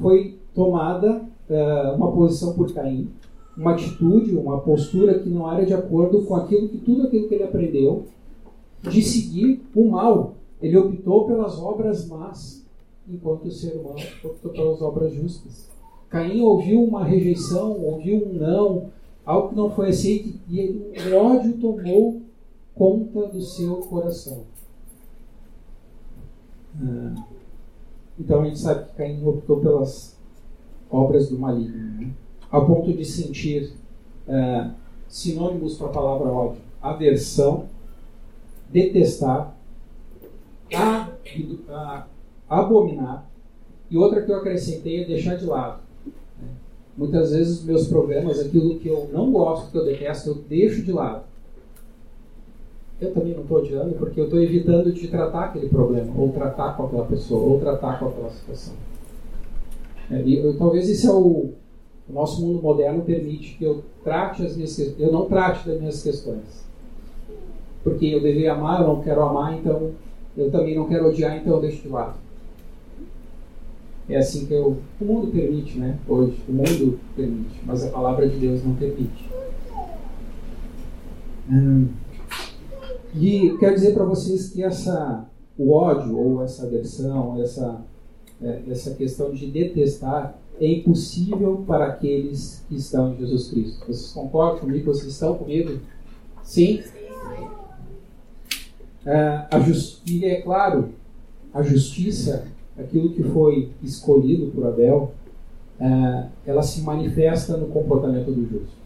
foi 0.00 0.38
tomada 0.54 1.22
uh, 1.48 1.96
uma 1.96 2.12
posição 2.12 2.52
por 2.52 2.72
Caim, 2.72 3.10
uma 3.56 3.72
atitude, 3.72 4.36
uma 4.36 4.60
postura 4.60 5.18
que 5.18 5.28
não 5.28 5.50
era 5.50 5.64
de 5.64 5.72
acordo 5.72 6.22
com 6.22 6.36
aquilo 6.36 6.68
que 6.68 6.78
tudo 6.78 7.06
aquilo 7.06 7.28
que 7.28 7.34
ele 7.34 7.44
aprendeu 7.44 8.06
de 8.82 9.02
seguir 9.02 9.62
o 9.74 9.88
mal. 9.90 10.34
Ele 10.60 10.76
optou 10.76 11.26
pelas 11.26 11.58
obras 11.58 12.06
más, 12.06 12.64
enquanto 13.08 13.46
o 13.46 13.50
ser 13.50 13.76
humano 13.76 14.00
optou 14.22 14.52
pelas 14.52 14.80
obras 14.80 15.12
justas. 15.12 15.73
Caim 16.14 16.42
ouviu 16.42 16.84
uma 16.84 17.02
rejeição, 17.02 17.72
ouviu 17.82 18.24
um 18.24 18.34
não, 18.34 18.92
algo 19.26 19.48
que 19.48 19.56
não 19.56 19.68
foi 19.68 19.88
aceito, 19.88 20.38
e 20.48 20.80
o 21.10 21.16
ódio 21.16 21.54
tomou 21.54 22.22
conta 22.72 23.26
do 23.26 23.42
seu 23.42 23.78
coração. 23.78 24.44
Ah, 26.80 27.16
então 28.16 28.42
a 28.42 28.44
gente 28.44 28.60
sabe 28.60 28.84
que 28.84 28.94
Caim 28.94 29.26
optou 29.26 29.58
pelas 29.58 30.16
obras 30.88 31.28
do 31.28 31.36
maligno, 31.36 32.00
né? 32.00 32.12
ao 32.48 32.64
ponto 32.64 32.92
de 32.92 33.04
sentir 33.04 33.72
uh, 34.28 34.70
sinônimos 35.08 35.76
para 35.76 35.88
a 35.88 35.92
palavra 35.92 36.28
ódio: 36.28 36.62
aversão, 36.80 37.66
detestar, 38.70 39.52
abominar, 42.48 43.28
e 43.90 43.98
outra 43.98 44.22
que 44.22 44.30
eu 44.30 44.36
acrescentei 44.36 45.02
é 45.02 45.06
deixar 45.06 45.34
de 45.34 45.46
lado. 45.46 45.82
Muitas 46.96 47.32
vezes 47.32 47.64
meus 47.64 47.88
problemas, 47.88 48.38
aquilo 48.38 48.78
que 48.78 48.88
eu 48.88 49.08
não 49.12 49.32
gosto, 49.32 49.70
que 49.70 49.78
eu 49.78 49.84
detesto, 49.84 50.30
eu 50.30 50.34
deixo 50.34 50.82
de 50.82 50.92
lado 50.92 51.24
eu 53.00 53.12
também 53.12 53.34
não 53.34 53.42
estou 53.42 53.58
odiando 53.58 53.94
porque 53.94 54.20
eu 54.20 54.24
estou 54.24 54.40
evitando 54.40 54.92
de 54.92 55.08
tratar 55.08 55.46
aquele 55.46 55.68
problema, 55.68 56.12
ou 56.16 56.30
tratar 56.30 56.76
com 56.76 56.84
aquela 56.84 57.04
pessoa, 57.04 57.40
ou 57.40 57.60
tratar 57.60 57.98
com 57.98 58.08
aquela 58.08 58.30
situação. 58.30 58.74
É, 60.10 60.22
e 60.22 60.38
eu, 60.38 60.56
talvez 60.56 60.88
esse 60.88 61.06
é 61.06 61.10
o, 61.10 61.52
o 62.08 62.12
nosso 62.12 62.44
mundo 62.44 62.62
moderno 62.62 63.02
permite 63.02 63.56
que 63.56 63.64
eu 63.64 63.82
trate 64.02 64.44
as 64.44 64.56
minhas 64.56 64.78
eu 64.98 65.10
não 65.10 65.26
trate 65.26 65.66
das 65.68 65.78
minhas 65.78 66.02
questões. 66.02 66.64
Porque 67.82 68.06
eu 68.06 68.22
deveria 68.22 68.52
amar, 68.52 68.80
eu 68.80 68.88
não 68.88 69.02
quero 69.02 69.22
amar, 69.22 69.58
então 69.58 69.90
eu 70.36 70.50
também 70.50 70.74
não 70.74 70.88
quero 70.88 71.08
odiar, 71.08 71.36
então 71.36 71.54
eu 71.54 71.60
deixo 71.60 71.82
de 71.82 71.88
lado. 71.88 72.14
É 74.08 74.18
assim 74.18 74.46
que 74.46 74.52
eu, 74.52 74.78
o 75.00 75.04
mundo 75.04 75.28
permite, 75.28 75.78
né? 75.78 75.98
Hoje, 76.06 76.38
o 76.48 76.52
mundo 76.52 77.00
permite, 77.16 77.60
mas 77.64 77.84
a 77.84 77.90
palavra 77.90 78.28
de 78.28 78.36
Deus 78.36 78.62
não 78.64 78.74
permite. 78.74 79.30
Hum. 81.50 81.88
E 83.14 83.56
quero 83.58 83.74
dizer 83.74 83.94
para 83.94 84.04
vocês 84.04 84.50
que 84.50 84.62
essa, 84.62 85.26
o 85.56 85.72
ódio 85.72 86.18
ou 86.18 86.42
essa 86.42 86.66
aversão, 86.66 87.40
essa, 87.40 87.80
é, 88.42 88.62
essa 88.68 88.94
questão 88.94 89.32
de 89.32 89.46
detestar 89.46 90.36
é 90.60 90.66
impossível 90.66 91.64
para 91.66 91.86
aqueles 91.86 92.64
que 92.68 92.76
estão 92.76 93.12
em 93.12 93.18
Jesus 93.18 93.48
Cristo. 93.48 93.86
Vocês 93.86 94.12
concordam 94.12 94.60
comigo? 94.60 94.92
Vocês 94.92 95.12
estão 95.12 95.36
comigo? 95.36 95.80
Sim? 96.42 96.82
É, 99.06 99.16
a. 99.16 99.58
E 100.06 100.24
é 100.24 100.40
claro, 100.42 100.90
a 101.52 101.62
justiça, 101.62 102.46
aquilo 102.78 103.10
que 103.10 103.22
foi 103.22 103.70
escolhido 103.82 104.50
por 104.52 104.66
Abel, 104.66 105.12
é, 105.80 106.26
ela 106.46 106.62
se 106.62 106.82
manifesta 106.82 107.56
no 107.56 107.66
comportamento 107.66 108.30
do 108.30 108.48
justo 108.48 108.84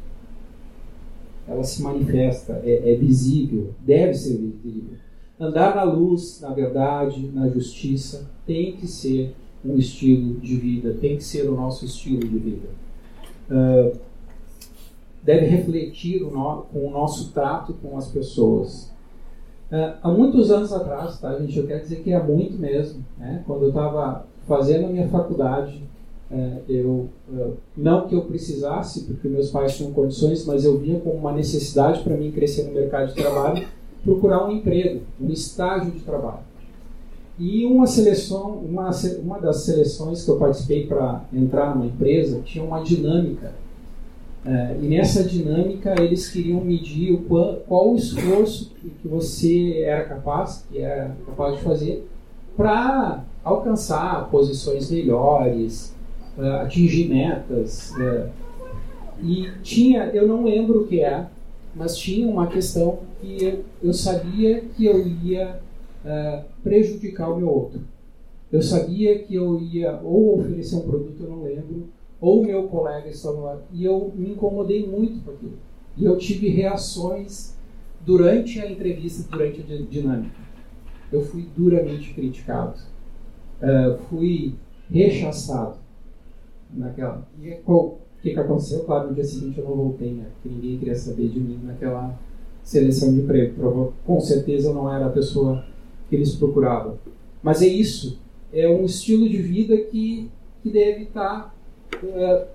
ela 1.48 1.64
se 1.64 1.82
manifesta, 1.82 2.60
é, 2.62 2.92
é 2.92 2.94
visível, 2.94 3.72
deve 3.80 4.14
ser 4.14 4.36
visível. 4.36 4.98
Andar 5.40 5.74
na 5.74 5.82
luz, 5.82 6.40
na 6.42 6.52
verdade, 6.52 7.30
na 7.32 7.48
justiça, 7.48 8.28
tem 8.46 8.76
que 8.76 8.86
ser 8.86 9.34
um 9.64 9.76
estilo 9.76 10.38
de 10.40 10.56
vida, 10.56 10.94
tem 11.00 11.16
que 11.16 11.24
ser 11.24 11.48
o 11.48 11.56
nosso 11.56 11.84
estilo 11.84 12.20
de 12.20 12.38
vida. 12.38 12.68
Uh, 13.50 13.98
deve 15.22 15.46
refletir 15.46 16.22
o 16.22 16.30
no, 16.30 16.62
com 16.62 16.86
o 16.86 16.90
nosso 16.90 17.32
trato 17.32 17.72
com 17.74 17.96
as 17.96 18.08
pessoas. 18.08 18.92
Uh, 19.70 19.94
há 20.02 20.08
muitos 20.10 20.50
anos 20.50 20.72
atrás, 20.72 21.18
tá, 21.20 21.38
gente? 21.38 21.58
Eu 21.58 21.66
quero 21.66 21.82
dizer 21.82 21.96
que 21.96 22.12
é 22.12 22.22
muito 22.22 22.58
mesmo. 22.58 23.04
Né? 23.18 23.42
Quando 23.46 23.62
eu 23.62 23.68
estava 23.68 24.26
fazendo 24.46 24.86
a 24.86 24.88
minha 24.88 25.08
faculdade, 25.08 25.82
é, 26.30 26.58
eu, 26.68 27.08
é, 27.34 27.50
não 27.76 28.06
que 28.06 28.14
eu 28.14 28.22
precisasse, 28.22 29.04
porque 29.04 29.28
meus 29.28 29.50
pais 29.50 29.76
tinham 29.76 29.92
condições, 29.92 30.44
mas 30.44 30.64
eu 30.64 30.78
via 30.78 31.00
como 31.00 31.16
uma 31.16 31.32
necessidade 31.32 32.02
para 32.02 32.16
mim 32.16 32.30
crescer 32.30 32.64
no 32.64 32.74
mercado 32.74 33.08
de 33.08 33.14
trabalho, 33.14 33.66
procurar 34.04 34.46
um 34.46 34.52
emprego, 34.52 35.02
um 35.20 35.30
estágio 35.30 35.90
de 35.90 36.00
trabalho. 36.00 36.46
E 37.38 37.64
uma 37.64 37.86
seleção, 37.86 38.58
uma, 38.58 38.90
uma 39.22 39.38
das 39.38 39.58
seleções 39.58 40.24
que 40.24 40.30
eu 40.30 40.38
participei 40.38 40.86
para 40.86 41.24
entrar 41.32 41.74
numa 41.74 41.86
empresa 41.86 42.40
tinha 42.44 42.64
uma 42.64 42.82
dinâmica. 42.82 43.52
É, 44.46 44.76
e 44.80 44.86
nessa 44.86 45.24
dinâmica 45.24 45.94
eles 46.00 46.28
queriam 46.30 46.60
medir 46.60 47.12
o 47.12 47.18
qual, 47.24 47.56
qual 47.66 47.92
o 47.92 47.96
esforço 47.96 48.72
que 48.80 49.08
você 49.08 49.82
era 49.82 50.04
capaz, 50.04 50.64
que 50.70 50.78
era 50.78 51.14
capaz 51.26 51.56
de 51.56 51.62
fazer 51.62 52.08
para 52.56 53.24
alcançar 53.44 54.28
posições 54.30 54.90
melhores, 54.90 55.94
uh, 56.36 56.62
atingir 56.62 57.08
metas. 57.08 57.92
Uh, 57.92 58.28
e 59.22 59.50
tinha, 59.62 60.06
eu 60.06 60.26
não 60.26 60.44
lembro 60.44 60.82
o 60.82 60.86
que 60.86 61.00
é, 61.00 61.26
mas 61.74 61.96
tinha 61.96 62.28
uma 62.28 62.46
questão 62.46 62.98
que 63.20 63.44
eu, 63.44 63.64
eu 63.82 63.92
sabia 63.92 64.60
que 64.60 64.84
eu 64.84 65.06
ia 65.06 65.60
uh, 66.04 66.44
prejudicar 66.62 67.30
o 67.30 67.36
meu 67.36 67.48
outro. 67.48 67.80
Eu 68.50 68.62
sabia 68.62 69.18
que 69.18 69.34
eu 69.34 69.60
ia 69.60 70.00
ou 70.02 70.40
oferecer 70.40 70.76
um 70.76 70.80
produto, 70.80 71.22
eu 71.22 71.30
não 71.30 71.42
lembro, 71.42 71.88
ou 72.20 72.44
meu 72.44 72.64
colega 72.64 73.08
estava 73.08 73.38
lá. 73.38 73.58
E 73.72 73.84
eu 73.84 74.12
me 74.14 74.30
incomodei 74.30 74.86
muito 74.86 75.24
com 75.24 75.30
aquilo. 75.30 75.58
E 75.96 76.04
eu 76.04 76.16
tive 76.16 76.48
reações 76.48 77.56
durante 78.04 78.60
a 78.60 78.70
entrevista, 78.70 79.28
durante 79.30 79.60
a 79.60 79.76
dinâmica. 79.76 80.40
Eu 81.12 81.22
fui 81.22 81.48
duramente 81.56 82.12
criticado. 82.14 82.78
Uh, 83.60 83.98
fui 84.08 84.54
rechaçado 84.90 85.76
naquela. 86.72 87.26
E 87.42 87.50
qual, 87.64 87.86
o 87.86 87.98
que, 88.22 88.32
que 88.32 88.38
aconteceu? 88.38 88.84
Claro, 88.84 89.08
no 89.08 89.14
dia 89.14 89.24
seguinte 89.24 89.58
eu 89.58 89.64
não 89.64 89.74
voltei, 89.74 90.12
né? 90.12 90.26
Porque 90.34 90.54
ninguém 90.54 90.78
queria 90.78 90.94
saber 90.94 91.28
de 91.28 91.40
mim 91.40 91.60
naquela 91.64 92.18
seleção 92.62 93.12
de 93.12 93.20
emprego. 93.20 93.94
Com 94.04 94.20
certeza 94.20 94.72
não 94.72 94.92
era 94.92 95.06
a 95.06 95.10
pessoa 95.10 95.64
que 96.08 96.16
eles 96.16 96.34
procuravam. 96.34 96.98
Mas 97.42 97.62
é 97.62 97.66
isso. 97.66 98.20
É 98.52 98.68
um 98.68 98.84
estilo 98.84 99.28
de 99.28 99.38
vida 99.38 99.76
que, 99.76 100.30
que 100.62 100.70
deve 100.70 101.04
estar 101.04 101.54
é, 102.02 102.46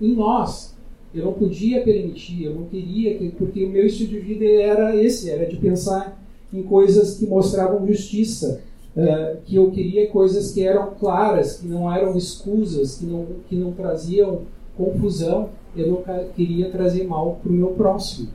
em 0.00 0.14
nós. 0.14 0.74
Eu 1.14 1.24
não 1.26 1.32
podia 1.32 1.82
permitir, 1.82 2.44
eu 2.44 2.54
não 2.54 2.64
queria, 2.64 3.18
porque 3.38 3.64
o 3.64 3.70
meu 3.70 3.86
estilo 3.86 4.10
de 4.10 4.18
vida 4.18 4.44
era 4.44 4.94
esse, 4.94 5.30
era 5.30 5.46
de 5.46 5.56
pensar 5.56 6.20
em 6.52 6.62
coisas 6.62 7.16
que 7.16 7.26
mostravam 7.26 7.86
justiça, 7.86 8.60
é, 8.96 9.36
que 9.44 9.56
eu 9.56 9.70
queria 9.70 10.08
coisas 10.08 10.52
que 10.52 10.62
eram 10.62 10.94
claras, 10.94 11.58
que 11.58 11.66
não 11.66 11.92
eram 11.92 12.16
escusas, 12.16 12.96
que 12.96 13.06
não, 13.06 13.26
que 13.48 13.56
não 13.56 13.72
traziam 13.72 14.42
confusão. 14.76 15.50
Eu 15.76 15.88
não 15.88 16.02
queria 16.34 16.70
trazer 16.70 17.04
mal 17.04 17.38
para 17.42 17.50
o 17.50 17.54
meu 17.54 17.68
próximo. 17.68 18.28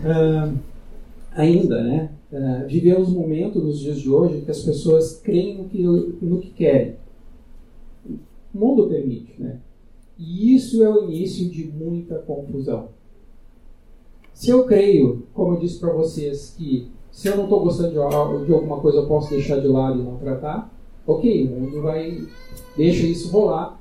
Uh, 0.00 0.58
ainda, 1.32 1.82
né? 1.82 2.10
Uh, 2.32 2.66
vivemos 2.66 3.10
um 3.10 3.20
momento 3.20 3.60
nos 3.60 3.80
dias 3.80 4.00
de 4.00 4.08
hoje 4.08 4.40
que 4.40 4.50
as 4.50 4.62
pessoas 4.62 5.20
creem 5.22 5.58
no 5.58 5.64
que, 5.68 5.82
no 5.82 6.38
que 6.40 6.50
querem. 6.50 6.96
O 8.54 8.58
mundo 8.58 8.88
permite, 8.88 9.34
né? 9.40 9.58
E 10.16 10.54
isso 10.54 10.82
é 10.82 10.88
o 10.88 11.10
início 11.10 11.50
de 11.50 11.64
muita 11.64 12.16
confusão. 12.20 12.88
Se 14.32 14.50
eu 14.50 14.64
creio, 14.64 15.26
como 15.34 15.54
eu 15.54 15.60
disse 15.60 15.78
para 15.78 15.92
vocês, 15.92 16.54
que 16.56 16.88
se 17.10 17.28
eu 17.28 17.36
não 17.36 17.44
estou 17.44 17.60
gostando 17.60 17.90
de, 17.90 18.46
de, 18.46 18.52
alguma 18.52 18.80
coisa, 18.80 18.98
eu 18.98 19.06
posso 19.06 19.30
deixar 19.30 19.60
de 19.60 19.68
lado 19.68 20.00
e 20.00 20.02
não 20.02 20.16
tratar. 20.16 20.70
Ok, 21.06 21.46
o 21.46 21.60
mundo 21.60 21.82
vai. 21.82 22.26
Deixa 22.76 23.06
isso 23.06 23.30
rolar. 23.30 23.80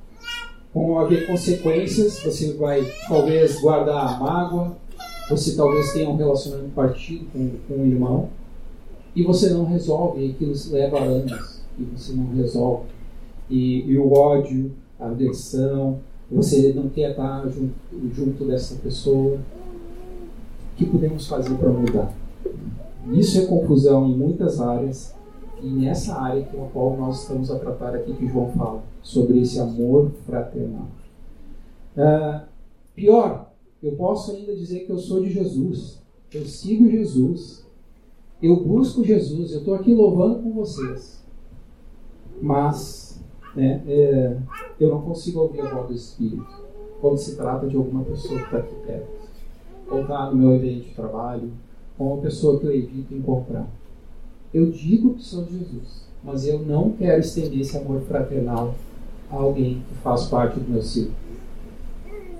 Vão 0.73 0.99
haver 0.99 1.25
consequências. 1.25 2.19
Você 2.23 2.53
vai 2.53 2.85
talvez 3.07 3.59
guardar 3.59 4.15
a 4.15 4.19
mágoa. 4.19 4.77
Você 5.29 5.55
talvez 5.55 5.91
tenha 5.93 6.09
um 6.09 6.15
relacionamento 6.15 6.71
partido 6.75 7.25
com, 7.31 7.51
com 7.67 7.81
um 7.81 7.85
irmão. 7.87 8.29
E 9.15 9.23
você 9.23 9.49
não 9.49 9.65
resolve. 9.65 10.25
E 10.25 10.31
aquilo 10.31 10.53
leva 10.69 10.99
anos. 10.99 11.63
E 11.79 11.83
você 11.83 12.13
não 12.13 12.31
resolve. 12.35 12.85
E, 13.53 13.85
e 13.87 13.97
o 13.99 14.11
ódio, 14.11 14.71
a 14.99 15.09
aversão. 15.09 15.99
Você 16.31 16.73
não 16.73 16.89
quer 16.89 17.11
estar 17.11 17.47
junto, 17.47 17.75
junto 18.11 18.45
dessa 18.45 18.75
pessoa. 18.77 19.35
O 19.35 20.75
que 20.75 20.87
podemos 20.87 21.27
fazer 21.27 21.55
para 21.55 21.69
mudar? 21.69 22.11
Isso 23.11 23.37
é 23.37 23.45
confusão 23.45 24.09
em 24.09 24.17
muitas 24.17 24.59
áreas 24.59 25.13
e 25.61 25.67
nessa 25.67 26.19
área 26.19 26.41
que 26.41 26.57
a 26.59 26.65
qual 26.65 26.97
nós 26.97 27.21
estamos 27.21 27.51
a 27.51 27.59
tratar 27.59 27.93
aqui 27.93 28.13
que 28.13 28.27
João 28.27 28.49
fala 28.53 28.81
sobre 29.03 29.39
esse 29.39 29.59
amor 29.59 30.11
fraternal. 30.25 30.87
Uh, 31.95 32.47
pior, 32.95 33.51
eu 33.83 33.91
posso 33.91 34.31
ainda 34.31 34.55
dizer 34.55 34.79
que 34.79 34.91
eu 34.91 34.97
sou 34.97 35.21
de 35.21 35.29
Jesus, 35.29 36.01
eu 36.33 36.43
sigo 36.45 36.89
Jesus, 36.89 37.63
eu 38.41 38.63
busco 38.63 39.03
Jesus, 39.03 39.51
eu 39.51 39.59
estou 39.59 39.75
aqui 39.75 39.93
louvando 39.93 40.39
com 40.39 40.51
vocês, 40.53 41.23
mas 42.41 43.12
né, 43.55 43.81
é, 43.87 44.37
eu 44.79 44.89
não 44.89 45.01
consigo 45.01 45.41
ouvir 45.41 45.61
a 45.61 45.69
voz 45.73 45.87
do 45.87 45.93
Espírito 45.93 46.63
quando 46.99 47.17
se 47.17 47.35
trata 47.35 47.67
de 47.67 47.75
alguma 47.75 48.03
pessoa 48.03 48.39
que 48.39 48.45
está 48.45 48.57
aqui 48.59 48.75
perto, 48.87 49.07
ou 49.91 50.01
está 50.01 50.29
no 50.29 50.37
meu 50.37 50.51
ambiente 50.51 50.89
de 50.89 50.95
trabalho, 50.95 51.51
ou 51.99 52.13
uma 52.13 52.21
pessoa 52.21 52.59
que 52.59 52.65
eu 52.65 52.73
evito 52.73 53.13
encontrar. 53.13 53.67
Eu 54.53 54.71
digo 54.71 55.15
que 55.15 55.23
sou 55.23 55.45
Jesus, 55.45 56.07
mas 56.23 56.47
eu 56.47 56.59
não 56.59 56.91
quero 56.91 57.19
estender 57.19 57.59
esse 57.59 57.77
amor 57.77 58.01
fraternal 58.01 58.75
a 59.29 59.35
alguém 59.35 59.83
que 59.89 59.95
faz 59.95 60.25
parte 60.25 60.59
do 60.59 60.71
meu 60.71 60.81
círculo. 60.81 61.17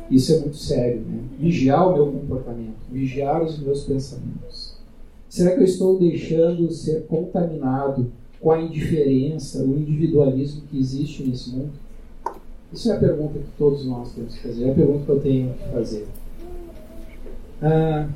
Isso 0.10 0.34
é 0.34 0.40
muito 0.40 0.58
sério, 0.58 1.02
né? 1.02 1.24
Vigiar 1.40 1.90
o 1.90 1.94
meu 1.94 2.06
comportamento, 2.12 2.76
vigiar 2.92 3.44
os 3.44 3.60
meus 3.60 3.84
pensamentos. 3.84 4.78
Será 5.28 5.52
que 5.56 5.62
eu 5.62 5.66
estou 5.66 5.98
deixando 5.98 6.72
ser 6.72 7.06
contaminado 7.08 8.12
com 8.44 8.52
a 8.52 8.62
indiferença, 8.62 9.64
o 9.64 9.78
individualismo 9.78 10.64
que 10.70 10.78
existe 10.78 11.24
nesse 11.24 11.52
mundo? 11.52 11.72
Isso 12.74 12.92
é 12.92 12.96
a 12.98 13.00
pergunta 13.00 13.40
que 13.40 13.58
todos 13.58 13.86
nós 13.86 14.14
temos 14.14 14.36
que 14.36 14.42
fazer, 14.42 14.66
é 14.66 14.72
a 14.72 14.76
pergunta 14.76 15.06
que 15.06 15.12
eu 15.12 15.20
tenho 15.22 15.54
que 15.54 15.70
fazer. 15.70 16.08
Ah, 17.62 18.10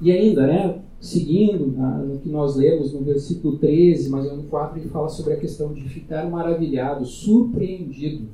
e 0.00 0.12
ainda, 0.12 0.46
né, 0.46 0.78
seguindo 1.00 1.66
no 1.66 2.18
que 2.20 2.28
nós 2.28 2.54
lemos 2.54 2.92
no 2.92 3.00
versículo 3.00 3.58
13, 3.58 4.08
mas 4.08 4.30
no 4.30 4.44
4, 4.44 4.78
ele 4.78 4.88
fala 4.88 5.08
sobre 5.08 5.32
a 5.32 5.36
questão 5.36 5.72
de 5.72 5.82
ficar 5.88 6.30
maravilhado, 6.30 7.04
surpreendido 7.04 8.28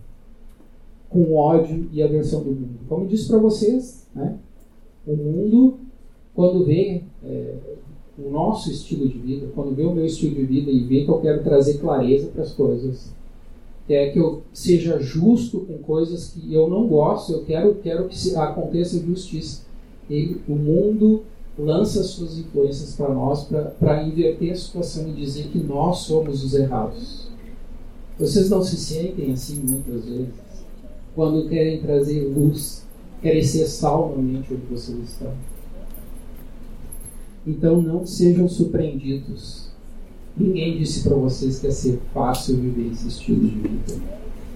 com 1.08 1.20
o 1.20 1.36
ódio 1.36 1.88
e 1.92 2.02
a 2.02 2.04
aversão 2.04 2.42
do 2.42 2.50
mundo. 2.50 2.80
Como 2.88 3.04
eu 3.04 3.08
disse 3.08 3.28
para 3.28 3.38
vocês, 3.38 4.06
né, 4.14 4.36
o 5.06 5.16
mundo, 5.16 5.78
quando 6.34 6.66
vê 6.66 7.02
é, 7.24 7.54
o 8.18 8.30
nosso 8.30 8.70
estilo 8.70 9.08
de 9.08 9.18
vida, 9.18 9.48
quando 9.54 9.74
vê 9.74 9.84
o 9.84 9.92
meu 9.92 10.06
estilo 10.06 10.34
de 10.34 10.44
vida 10.44 10.70
e 10.70 10.84
vê 10.84 11.04
que 11.04 11.10
eu 11.10 11.20
quero 11.20 11.42
trazer 11.42 11.78
clareza 11.78 12.28
para 12.28 12.42
as 12.42 12.52
coisas, 12.52 13.10
é 13.88 14.10
que 14.10 14.18
eu 14.18 14.42
seja 14.52 14.98
justo 14.98 15.60
com 15.60 15.78
coisas 15.78 16.30
que 16.30 16.52
eu 16.52 16.68
não 16.68 16.86
gosto, 16.88 17.32
eu 17.32 17.44
quero, 17.44 17.74
quero 17.76 18.08
que 18.08 18.34
aconteça 18.34 18.98
justiça. 18.98 19.62
Ele, 20.10 20.40
o 20.48 20.56
mundo 20.56 21.22
lança 21.58 22.02
suas 22.02 22.36
influências 22.36 22.94
para 22.94 23.14
nós 23.14 23.48
para 23.78 24.02
inverter 24.02 24.52
a 24.52 24.56
situação 24.56 25.08
e 25.08 25.12
dizer 25.12 25.48
que 25.48 25.58
nós 25.58 25.98
somos 25.98 26.44
os 26.44 26.54
errados. 26.54 27.28
Vocês 28.18 28.50
não 28.50 28.62
se 28.62 28.76
sentem 28.76 29.32
assim 29.32 29.60
muitas 29.62 30.04
vezes? 30.04 30.34
Quando 31.14 31.48
querem 31.48 31.80
trazer 31.80 32.24
luz, 32.24 32.84
querem 33.22 33.42
ser 33.42 33.66
sal 33.66 34.08
no 34.08 34.20
ambiente 34.20 34.52
onde 34.52 34.66
vocês 34.66 34.98
estão. 34.98 35.32
Então 37.46 37.80
não 37.80 38.04
sejam 38.04 38.48
surpreendidos. 38.48 39.70
Ninguém 40.36 40.78
disse 40.78 41.02
para 41.08 41.16
vocês 41.16 41.60
que 41.60 41.66
ia 41.66 41.72
ser 41.72 42.00
fácil 42.12 42.56
viver 42.56 42.92
esse 42.92 43.08
estilo 43.08 43.40
de 43.40 43.54
vida, 43.54 44.02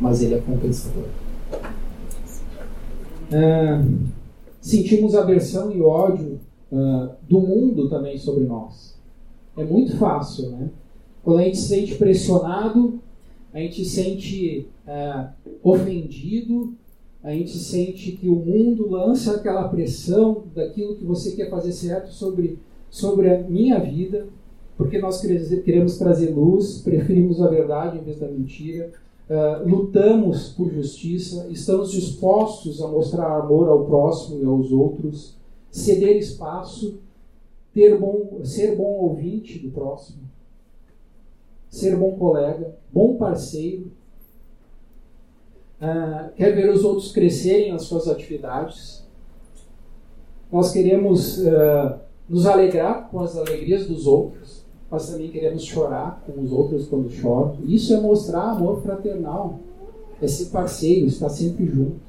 mas 0.00 0.22
ele 0.22 0.34
é 0.34 0.40
compensador. 0.40 1.04
Ah, 3.32 3.82
sentimos 4.60 5.14
aversão 5.14 5.72
e 5.72 5.80
ódio 5.80 6.40
uh, 6.70 7.10
do 7.28 7.40
mundo 7.40 7.88
também 7.88 8.18
sobre 8.18 8.44
nós. 8.44 8.98
É 9.56 9.64
muito 9.64 9.96
fácil, 9.96 10.50
né? 10.50 10.70
Quando 11.22 11.40
a 11.40 11.44
gente 11.44 11.58
se 11.58 11.68
sente 11.68 11.94
pressionado, 11.94 13.00
a 13.52 13.58
gente 13.58 13.84
se 13.84 14.02
sente 14.02 14.68
uh, 14.86 15.28
ofendido, 15.62 16.74
a 17.22 17.32
gente 17.32 17.56
sente 17.58 18.12
que 18.12 18.28
o 18.28 18.36
mundo 18.36 18.88
lança 18.88 19.36
aquela 19.36 19.68
pressão 19.68 20.44
daquilo 20.54 20.96
que 20.96 21.04
você 21.04 21.32
quer 21.32 21.50
fazer 21.50 21.72
certo 21.72 22.10
sobre, 22.12 22.58
sobre 22.90 23.32
a 23.32 23.38
minha 23.38 23.78
vida, 23.78 24.26
porque 24.76 24.98
nós 24.98 25.20
queremos 25.20 25.96
trazer 25.96 26.30
luz, 26.30 26.78
preferimos 26.82 27.40
a 27.40 27.48
verdade 27.48 27.98
em 27.98 28.02
vez 28.02 28.18
da 28.18 28.26
mentira, 28.26 28.90
uh, 29.28 29.68
lutamos 29.68 30.48
por 30.48 30.72
justiça, 30.72 31.46
estamos 31.48 31.92
dispostos 31.92 32.82
a 32.82 32.88
mostrar 32.88 33.40
amor 33.40 33.68
ao 33.68 33.84
próximo 33.84 34.42
e 34.42 34.44
aos 34.44 34.72
outros, 34.72 35.36
ceder 35.70 36.16
espaço, 36.16 36.98
ter 37.72 37.96
bom, 37.96 38.40
ser 38.42 38.74
bom 38.74 38.98
ouvinte 39.00 39.58
do 39.58 39.70
próximo, 39.70 40.22
ser 41.68 41.96
bom 41.96 42.16
colega, 42.16 42.74
bom 42.92 43.16
parceiro, 43.16 43.92
uh, 45.80 46.32
quer 46.34 46.54
ver 46.54 46.68
os 46.70 46.82
outros 46.82 47.12
crescerem 47.12 47.70
nas 47.70 47.82
suas 47.82 48.08
atividades. 48.08 49.06
Nós 50.50 50.72
queremos 50.72 51.38
uh, 51.38 52.09
nos 52.30 52.46
alegrar 52.46 53.10
com 53.10 53.20
as 53.20 53.36
alegrias 53.36 53.86
dos 53.86 54.06
outros, 54.06 54.64
mas 54.90 55.10
também 55.10 55.30
queremos 55.30 55.64
chorar 55.64 56.24
com 56.24 56.40
os 56.40 56.52
outros 56.52 56.88
quando 56.88 57.10
choram. 57.10 57.58
Isso 57.64 57.92
é 57.92 58.00
mostrar 58.00 58.52
amor 58.52 58.80
fraternal, 58.80 59.58
é 60.22 60.26
ser 60.26 60.46
parceiro, 60.46 61.06
estar 61.06 61.28
sempre 61.28 61.66
junto. 61.66 62.00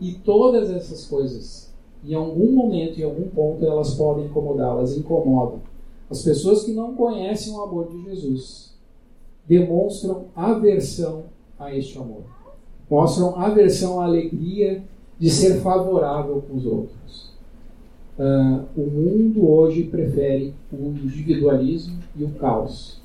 E 0.00 0.14
todas 0.14 0.70
essas 0.70 1.06
coisas 1.06 1.72
em 2.04 2.14
algum 2.14 2.50
momento, 2.52 2.98
em 2.98 3.04
algum 3.04 3.28
ponto, 3.28 3.64
elas 3.64 3.94
podem 3.94 4.26
incomodar, 4.26 4.70
elas 4.70 4.96
incomodam. 4.96 5.60
As 6.10 6.22
pessoas 6.22 6.64
que 6.64 6.72
não 6.72 6.94
conhecem 6.94 7.54
o 7.54 7.62
amor 7.62 7.88
de 7.88 8.02
Jesus 8.02 8.72
demonstram 9.46 10.24
aversão 10.34 11.24
a 11.58 11.74
este 11.74 11.96
amor. 11.98 12.24
Mostram 12.90 13.36
aversão 13.36 14.00
à 14.00 14.04
alegria 14.04 14.82
de 15.18 15.30
ser 15.30 15.60
favorável 15.60 16.42
com 16.42 16.56
os 16.56 16.66
outros. 16.66 17.31
Uh, 18.18 18.66
o 18.76 18.90
mundo 18.90 19.48
hoje 19.48 19.84
prefere 19.84 20.54
o 20.70 20.88
individualismo 20.88 21.98
e 22.14 22.24
o 22.24 22.30
caos. 22.30 23.00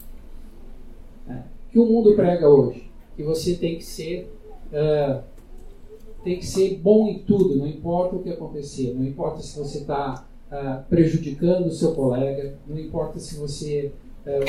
É. 1.28 1.34
O 1.34 1.72
que 1.72 1.80
o 1.80 1.86
mundo 1.86 2.13
prega 2.13 2.50
hoje? 2.50 2.91
Que 3.15 3.24
você 3.24 3.56
tem 3.56 3.78
que 3.78 3.86
ser 3.86 4.30
uh, 4.74 5.24
tem 6.24 6.38
que 6.38 6.46
ser 6.46 6.78
bom 6.80 7.08
em 7.08 7.20
tudo, 7.20 7.56
não 7.56 7.65
importa 7.65 8.17
o 8.17 8.20
que 8.24 8.30
acontecer, 8.30 8.93
não 8.93 9.06
importa 9.06 9.41
se 9.41 9.58
você 9.58 9.78
está 9.80 10.26
uh, 10.52 10.54
ah, 10.54 10.86
prejudicando 10.89 11.67
o 11.67 11.72
seu 11.72 11.93
colega, 11.93 12.58
não 12.67 12.78
importa 12.78 13.17
se 13.17 13.38
você 13.38 13.93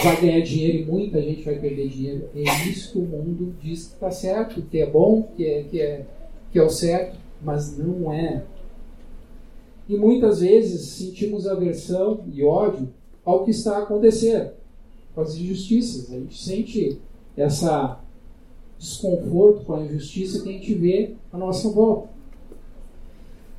vai 0.02 0.20
ganhar 0.20 0.40
dinheiro 0.40 0.78
e 0.78 0.84
muita 0.84 1.22
gente 1.22 1.44
vai 1.44 1.56
perder 1.56 1.88
dinheiro. 1.88 2.28
É 2.34 2.42
isso 2.68 2.92
que 2.92 2.98
o 2.98 3.02
mundo 3.02 3.54
diz 3.62 3.86
que 3.86 3.94
está 3.94 4.10
certo, 4.10 4.60
que 4.60 4.80
é 4.80 4.86
bom, 4.86 5.22
que 5.36 5.46
é, 5.46 5.62
que, 5.62 5.80
é, 5.80 6.04
que 6.50 6.58
é 6.58 6.62
o 6.64 6.68
certo, 6.68 7.16
mas 7.40 7.78
não 7.78 8.12
é. 8.12 8.42
E 9.88 9.96
muitas 9.96 10.40
vezes 10.40 10.82
sentimos 10.82 11.46
aversão 11.46 12.20
e 12.32 12.44
ódio 12.44 12.88
ao 13.24 13.44
que 13.44 13.50
está 13.50 13.78
acontecendo, 13.78 14.50
com 15.14 15.20
as 15.20 15.34
injustiças. 15.34 16.12
A 16.12 16.18
gente 16.18 16.36
sente 16.36 17.00
essa 17.36 18.00
desconforto 18.78 19.64
com 19.64 19.74
a 19.74 19.80
injustiça 19.80 20.42
que 20.42 20.48
a 20.48 20.52
gente 20.52 20.74
vê 20.74 21.14
à 21.32 21.38
nossa 21.38 21.68
volta. 21.70 22.08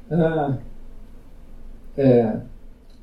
Ah, 0.09 0.57
é, 1.97 2.39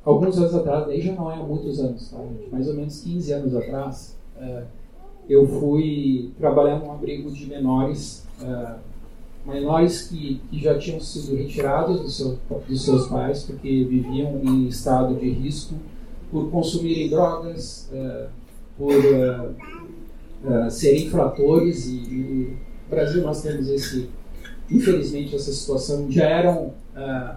alguns 0.05 0.39
anos 0.39 0.55
atrás, 0.55 0.89
aí 0.89 1.01
já 1.01 1.13
não 1.13 1.31
é 1.31 1.37
muitos 1.37 1.79
anos, 1.81 2.11
tá, 2.11 2.19
mais 2.51 2.67
ou 2.67 2.75
menos 2.75 3.01
15 3.01 3.33
anos 3.33 3.55
atrás, 3.55 4.17
é, 4.39 4.65
eu 5.29 5.47
fui 5.47 6.33
trabalhar 6.39 6.79
num 6.79 6.91
abrigo 6.91 7.31
de 7.31 7.47
menores, 7.47 8.27
é, 8.43 8.77
menores 9.47 10.03
que, 10.03 10.41
que 10.51 10.61
já 10.61 10.77
tinham 10.79 11.01
sido 11.01 11.37
retirados 11.37 12.01
do 12.01 12.11
seu, 12.11 12.39
dos 12.69 12.85
seus 12.85 13.07
pais 13.07 13.45
porque 13.45 13.85
viviam 13.85 14.41
em 14.43 14.67
estado 14.67 15.15
de 15.15 15.31
risco 15.31 15.75
por 16.31 16.51
consumirem 16.51 17.09
drogas, 17.09 17.89
é, 17.93 18.27
por 18.77 18.93
é, 18.93 19.49
uh, 20.45 20.71
serem 20.71 21.07
infratores 21.07 21.87
e, 21.87 21.97
e, 21.97 22.57
no 22.85 22.91
Brasil 22.91 23.23
nós 23.23 23.43
temos 23.43 23.69
esse, 23.69 24.11
infelizmente, 24.71 25.35
essa 25.35 25.53
situação 25.53 26.11
já 26.11 26.25
eram 26.25 26.75
uh, 26.95 27.37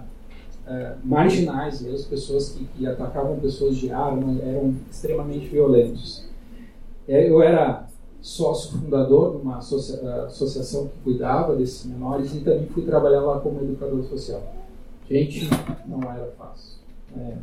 uh, 0.67 0.98
marginais 1.04 1.82
mesmo, 1.82 2.10
pessoas 2.10 2.50
que, 2.50 2.65
que, 2.65 2.86
atacavam 2.86 3.39
pessoas 3.39 3.78
de 3.78 3.91
arma, 3.91 4.39
eram 4.41 4.76
extremamente 4.91 5.48
violentos. 5.48 6.28
Eu 7.08 7.41
era 7.41 7.88
sócio 8.22 8.78
fundador 8.78 9.32
de 9.32 9.42
uma 9.42 9.58
associa 9.58 10.00
associação 10.26 10.88
que 10.88 11.00
cuidava 11.04 11.56
desses 11.56 11.86
menores 11.86 12.34
e 12.34 12.40
também 12.42 12.68
fui 12.68 12.84
trabalhar 12.84 13.22
lá 13.22 13.40
como 13.40 13.62
educador 13.62 14.04
social. 14.04 14.42
Gente, 15.10 15.50
não 15.88 16.02
era 16.04 16.32
fácil. 16.38 16.78
É. 17.18 17.38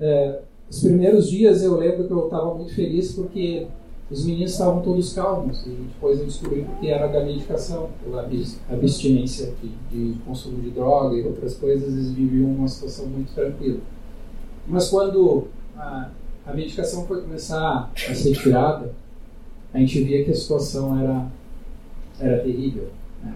É, 0.00 0.40
os 0.68 0.80
primeiros 0.80 1.28
dias 1.30 1.62
eu 1.62 1.76
lembro 1.76 2.06
que 2.06 2.12
eu 2.12 2.24
estava 2.24 2.54
muito 2.54 2.74
feliz 2.74 3.12
porque 3.12 3.66
os 4.10 4.24
meninos 4.26 4.52
estavam 4.52 4.82
todos 4.82 5.12
calmos 5.12 5.64
e 5.66 5.70
depois 5.70 6.18
eu 6.18 6.26
descobri 6.26 6.66
que 6.80 6.88
era 6.88 7.06
da 7.06 7.24
medicação, 7.24 7.88
pela 8.02 8.28
abstinência 8.70 9.54
de, 9.62 9.68
de, 9.90 10.18
consumo 10.20 10.60
de 10.60 10.70
droga 10.70 11.16
e 11.16 11.26
outras 11.26 11.54
coisas, 11.54 11.88
eles 11.88 12.10
viviam 12.10 12.50
uma 12.50 12.68
situação 12.68 13.06
muito 13.06 13.32
tranquila. 13.34 13.80
Mas 14.66 14.90
quando 14.90 15.48
a, 15.76 16.10
a 16.46 16.52
medicação 16.52 17.06
foi 17.06 17.22
começar 17.22 17.90
a 17.94 18.14
ser 18.14 18.34
tirada, 18.34 18.92
a 19.72 19.78
gente 19.78 20.02
via 20.02 20.24
que 20.24 20.30
a 20.30 20.34
situação 20.34 20.98
era, 21.00 21.26
era 22.20 22.42
terrível. 22.42 22.88
Né? 23.22 23.34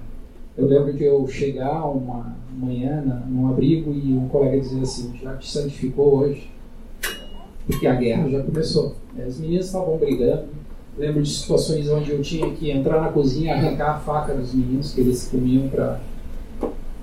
Eu 0.57 0.67
lembro 0.67 0.93
de 0.93 1.05
eu 1.05 1.27
chegar 1.29 1.85
uma 1.87 2.37
manhã 2.57 3.25
num 3.27 3.49
abrigo 3.49 3.93
e 3.93 4.13
um 4.13 4.29
colega 4.29 4.61
dizer 4.61 4.83
assim, 4.83 5.15
já 5.23 5.37
te 5.37 5.51
santificou 5.51 6.19
hoje? 6.19 6.51
Porque 7.67 7.87
a 7.87 7.95
guerra 7.95 8.29
já 8.29 8.43
começou. 8.43 8.95
As 9.19 9.39
meninas 9.39 9.67
estavam 9.67 9.97
brigando, 9.97 10.45
lembro 10.97 11.23
de 11.23 11.31
situações 11.31 11.89
onde 11.89 12.11
eu 12.11 12.23
tinha 12.23 12.51
que 12.53 12.71
entrar 12.71 13.01
na 13.01 13.09
cozinha, 13.09 13.55
arrancar 13.55 13.97
a 13.97 13.99
faca 13.99 14.35
dos 14.35 14.55
meninos 14.55 14.93
que 14.93 15.01
eles 15.01 15.29
comiam 15.29 15.69
para 15.69 16.01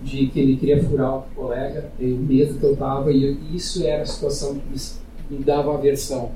de 0.04 0.28
que 0.28 0.40
ele 0.40 0.58
queria 0.58 0.84
furar 0.84 1.20
o 1.20 1.22
colega, 1.34 1.90
o 1.98 2.04
medo 2.04 2.60
que 2.60 2.64
eu 2.64 2.76
tava 2.76 3.12
e 3.12 3.38
isso 3.54 3.86
era 3.86 4.04
a 4.04 4.06
situação 4.06 4.56
que 4.56 4.68
me, 4.68 5.38
me 5.38 5.44
dava 5.44 5.74
aversão, 5.74 6.32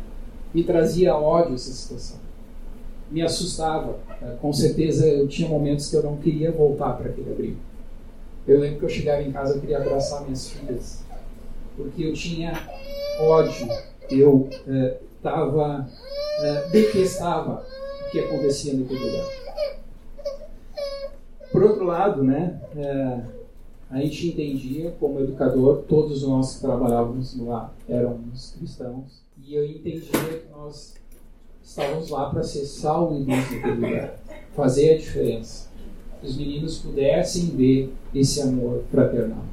me 0.53 0.63
trazia 0.63 1.15
ódio 1.15 1.55
essa 1.55 1.71
situação, 1.71 2.17
me 3.09 3.21
assustava. 3.21 3.97
É, 4.21 4.35
com 4.41 4.51
certeza 4.51 5.07
eu 5.07 5.27
tinha 5.27 5.47
momentos 5.47 5.89
que 5.89 5.95
eu 5.95 6.03
não 6.03 6.17
queria 6.17 6.51
voltar 6.51 6.93
para 6.93 7.09
aquele 7.09 7.31
abrigo. 7.31 7.57
Eu 8.47 8.59
lembro 8.59 8.79
que 8.79 8.85
eu 8.85 8.89
chegava 8.89 9.21
em 9.21 9.31
casa 9.31 9.55
eu 9.55 9.61
queria 9.61 9.77
abraçar 9.77 10.23
minhas 10.23 10.49
filhas, 10.49 11.03
porque 11.75 12.03
eu 12.03 12.13
tinha 12.13 12.53
ódio, 13.19 13.67
eu 14.09 14.47
estava 15.17 15.87
é, 16.39 16.47
é, 16.47 16.69
detestava 16.69 17.65
o 18.05 18.11
que 18.11 18.19
acontecia 18.19 18.73
naquele 18.73 18.99
lugar. 18.99 19.25
Por 21.51 21.63
outro 21.63 21.83
lado, 21.85 22.23
né, 22.23 22.61
é, 22.75 23.21
a 23.89 23.99
gente 24.01 24.27
entendia, 24.27 24.91
como 24.99 25.19
educador, 25.19 25.83
todos 25.87 26.23
nós 26.23 26.55
que 26.55 26.61
trabalhávamos 26.61 27.37
lá 27.39 27.73
éramos 27.87 28.55
cristãos, 28.57 29.23
e 29.43 29.55
eu 29.55 29.65
entendia 29.65 30.01
que 30.11 30.49
nós 30.51 30.95
estávamos 31.67 32.09
lá 32.09 32.29
para 32.29 32.43
ser 32.43 32.65
sal 32.65 33.13
e 33.13 33.17
luz 33.17 33.27
naquele 33.27 33.73
lugar, 33.73 34.17
fazer 34.55 34.91
a 34.91 34.97
diferença. 34.97 35.67
Que 36.19 36.25
os 36.25 36.37
meninos 36.37 36.79
pudessem 36.79 37.47
ver 37.47 37.93
esse 38.15 38.41
amor 38.41 38.83
fraternal. 38.89 39.43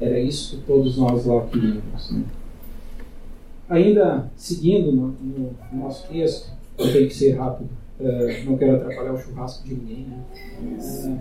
Era 0.00 0.18
isso 0.18 0.56
que 0.56 0.62
todos 0.64 0.96
nós 0.96 1.26
lá 1.26 1.46
queríamos. 1.46 2.10
Né? 2.10 2.24
Ainda 3.68 4.30
seguindo 4.34 4.90
no, 4.90 5.08
no, 5.08 5.54
nosso 5.72 6.08
texto, 6.08 6.50
eu 6.78 6.90
tenho 6.90 7.08
que 7.08 7.14
ser 7.14 7.32
rápido, 7.32 7.68
uh, 8.00 8.44
não 8.44 8.56
quero 8.56 8.76
atrapalhar 8.76 9.12
o 9.12 9.18
churrasco 9.18 9.68
de 9.68 9.74
ninguém. 9.74 10.06
Né? 10.06 10.24
Uh, 10.60 11.20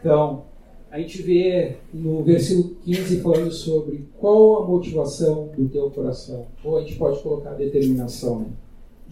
então, 0.00 0.44
a 0.90 0.98
gente 0.98 1.22
vê 1.22 1.76
no 1.92 2.24
versículo 2.24 2.74
15 2.84 3.20
falando 3.20 3.52
sobre 3.52 4.08
qual 4.18 4.62
a 4.62 4.66
motivação 4.66 5.50
do 5.56 5.68
teu 5.68 5.90
coração. 5.90 6.46
Ou 6.64 6.78
a 6.78 6.80
gente 6.80 6.96
pode 6.96 7.22
colocar 7.22 7.52
determinação, 7.52 8.40
né? 8.40 8.46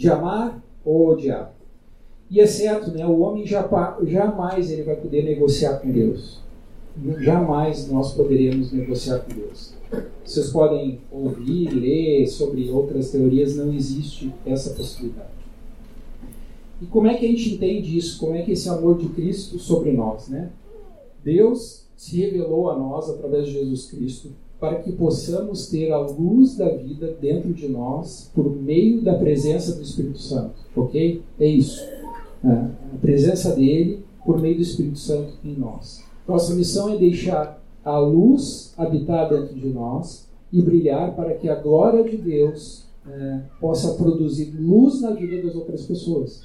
De 0.01 0.09
amar 0.09 0.65
ou 0.83 1.09
odiar. 1.09 1.55
E 2.31 2.41
é 2.41 2.47
certo, 2.47 2.91
né? 2.91 3.07
O 3.07 3.21
homem 3.21 3.47
já, 3.47 3.69
jamais 4.07 4.71
ele 4.71 4.83
vai 4.83 4.97
poder 4.97 5.23
negociar 5.23 5.75
com 5.75 5.93
Deus. 5.93 6.41
Jamais 7.19 7.87
nós 7.87 8.15
poderemos 8.15 8.73
negociar 8.73 9.19
com 9.19 9.35
Deus. 9.35 9.75
Vocês 10.25 10.49
podem 10.49 11.03
ouvir, 11.13 11.69
ler 11.69 12.27
sobre 12.29 12.71
outras 12.71 13.11
teorias, 13.11 13.57
não 13.57 13.75
existe 13.75 14.33
essa 14.47 14.71
possibilidade. 14.71 15.29
E 16.81 16.87
como 16.87 17.07
é 17.07 17.15
que 17.19 17.27
a 17.27 17.29
gente 17.29 17.53
entende 17.53 17.99
isso? 17.99 18.19
Como 18.19 18.35
é 18.35 18.41
que 18.41 18.53
esse 18.53 18.71
amor 18.71 18.97
de 18.97 19.11
Cristo 19.11 19.59
sobre 19.59 19.93
nós, 19.93 20.29
né? 20.29 20.51
Deus 21.23 21.85
se 21.95 22.19
revelou 22.19 22.71
a 22.71 22.79
nós 22.79 23.11
através 23.11 23.45
de 23.45 23.53
Jesus 23.53 23.91
Cristo 23.91 24.31
para 24.61 24.77
que 24.77 24.93
possamos 24.93 25.69
ter 25.69 25.91
a 25.91 25.99
luz 25.99 26.57
da 26.57 26.69
vida 26.69 27.17
dentro 27.21 27.53
de 27.53 27.67
nós 27.67 28.31
por 28.35 28.55
meio 28.55 29.01
da 29.01 29.15
presença 29.15 29.75
do 29.75 29.83
Espírito 29.83 30.19
Santo. 30.19 30.55
Ok? 30.77 31.23
É 31.39 31.47
isso. 31.47 31.83
É, 32.45 32.49
a 32.95 32.99
presença 33.01 33.55
dele 33.57 34.05
por 34.25 34.41
meio 34.41 34.57
do 34.57 34.63
Espírito 34.63 34.99
Santo 34.99 35.33
em 35.45 35.55
nós. 35.55 36.05
Nossa 36.29 36.55
missão 36.55 36.93
é 36.93 36.99
deixar 36.99 37.61
a 37.83 37.99
luz 37.99 38.75
habitar 38.77 39.31
dentro 39.31 39.55
de 39.55 39.69
nós 39.69 40.29
e 40.53 40.61
brilhar 40.61 41.17
para 41.17 41.35
que 41.35 41.49
a 41.49 41.55
glória 41.55 42.05
de 42.05 42.19
Deus 42.19 42.85
é, 43.09 43.41
possa 43.59 43.95
produzir 43.95 44.55
luz 44.59 45.01
na 45.01 45.13
vida 45.13 45.43
das 45.43 45.55
outras 45.55 45.87
pessoas 45.87 46.43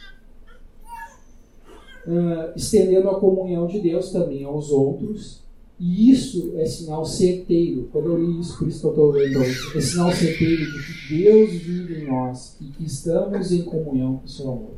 uh, 2.07 2.53
estendendo 2.55 3.09
a 3.09 3.19
comunhão 3.19 3.67
de 3.67 3.79
Deus 3.79 4.11
também 4.11 4.43
aos 4.43 4.71
outros. 4.71 5.43
E 5.79 6.09
isso 6.09 6.53
é 6.55 6.65
sinal 6.65 7.05
certeiro. 7.05 7.89
Quando 7.91 8.07
eu 8.07 8.17
li 8.17 8.39
isso, 8.39 8.57
por 8.57 8.67
isso 8.67 8.79
que 8.79 8.85
eu 8.85 8.91
estou 8.91 9.11
lendo 9.11 9.39
hoje, 9.39 9.77
é 9.77 9.81
sinal 9.81 10.11
certeiro 10.11 10.65
de 10.65 11.07
que 11.07 11.17
Deus 11.17 11.51
vive 11.51 12.01
em 12.01 12.07
nós 12.07 12.55
e 12.61 12.65
que 12.65 12.85
estamos 12.85 13.51
em 13.51 13.63
comunhão 13.63 14.17
com 14.17 14.25
o 14.25 14.29
seu 14.29 14.51
amor. 14.51 14.75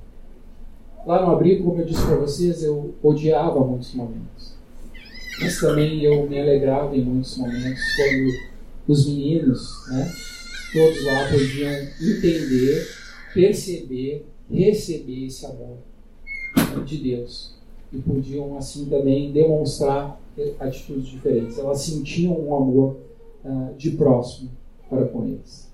Lá 1.05 1.23
no 1.23 1.31
abrigo, 1.31 1.63
como 1.63 1.81
eu 1.81 1.85
disse 1.85 2.01
para 2.01 2.15
vocês, 2.15 2.63
eu 2.63 2.95
odiava 3.01 3.63
muitos 3.63 3.93
momentos. 3.93 4.55
Mas 5.39 5.59
também 5.59 6.03
eu 6.03 6.27
me 6.27 6.39
alegrava 6.39 6.95
em 6.95 7.05
muitos 7.05 7.37
momentos 7.37 7.79
quando 7.95 8.33
os 8.87 9.05
meninos, 9.05 9.71
né, 9.89 10.11
todos 10.73 11.05
lá 11.05 11.29
podiam 11.29 11.71
entender, 12.01 12.87
perceber, 13.33 14.25
receber 14.51 15.27
esse 15.27 15.45
amor 15.45 15.77
de 16.85 16.97
Deus 16.97 17.55
e 17.93 17.97
podiam 17.99 18.57
assim 18.57 18.85
também 18.85 19.31
demonstrar 19.31 20.19
atitudes 20.59 21.07
diferentes. 21.07 21.57
Elas 21.57 21.81
sentiam 21.81 22.33
um 22.39 22.55
amor 22.55 22.97
uh, 23.43 23.73
de 23.77 23.91
próximo 23.91 24.49
para 24.89 25.05
com 25.05 25.25
eles. 25.25 25.67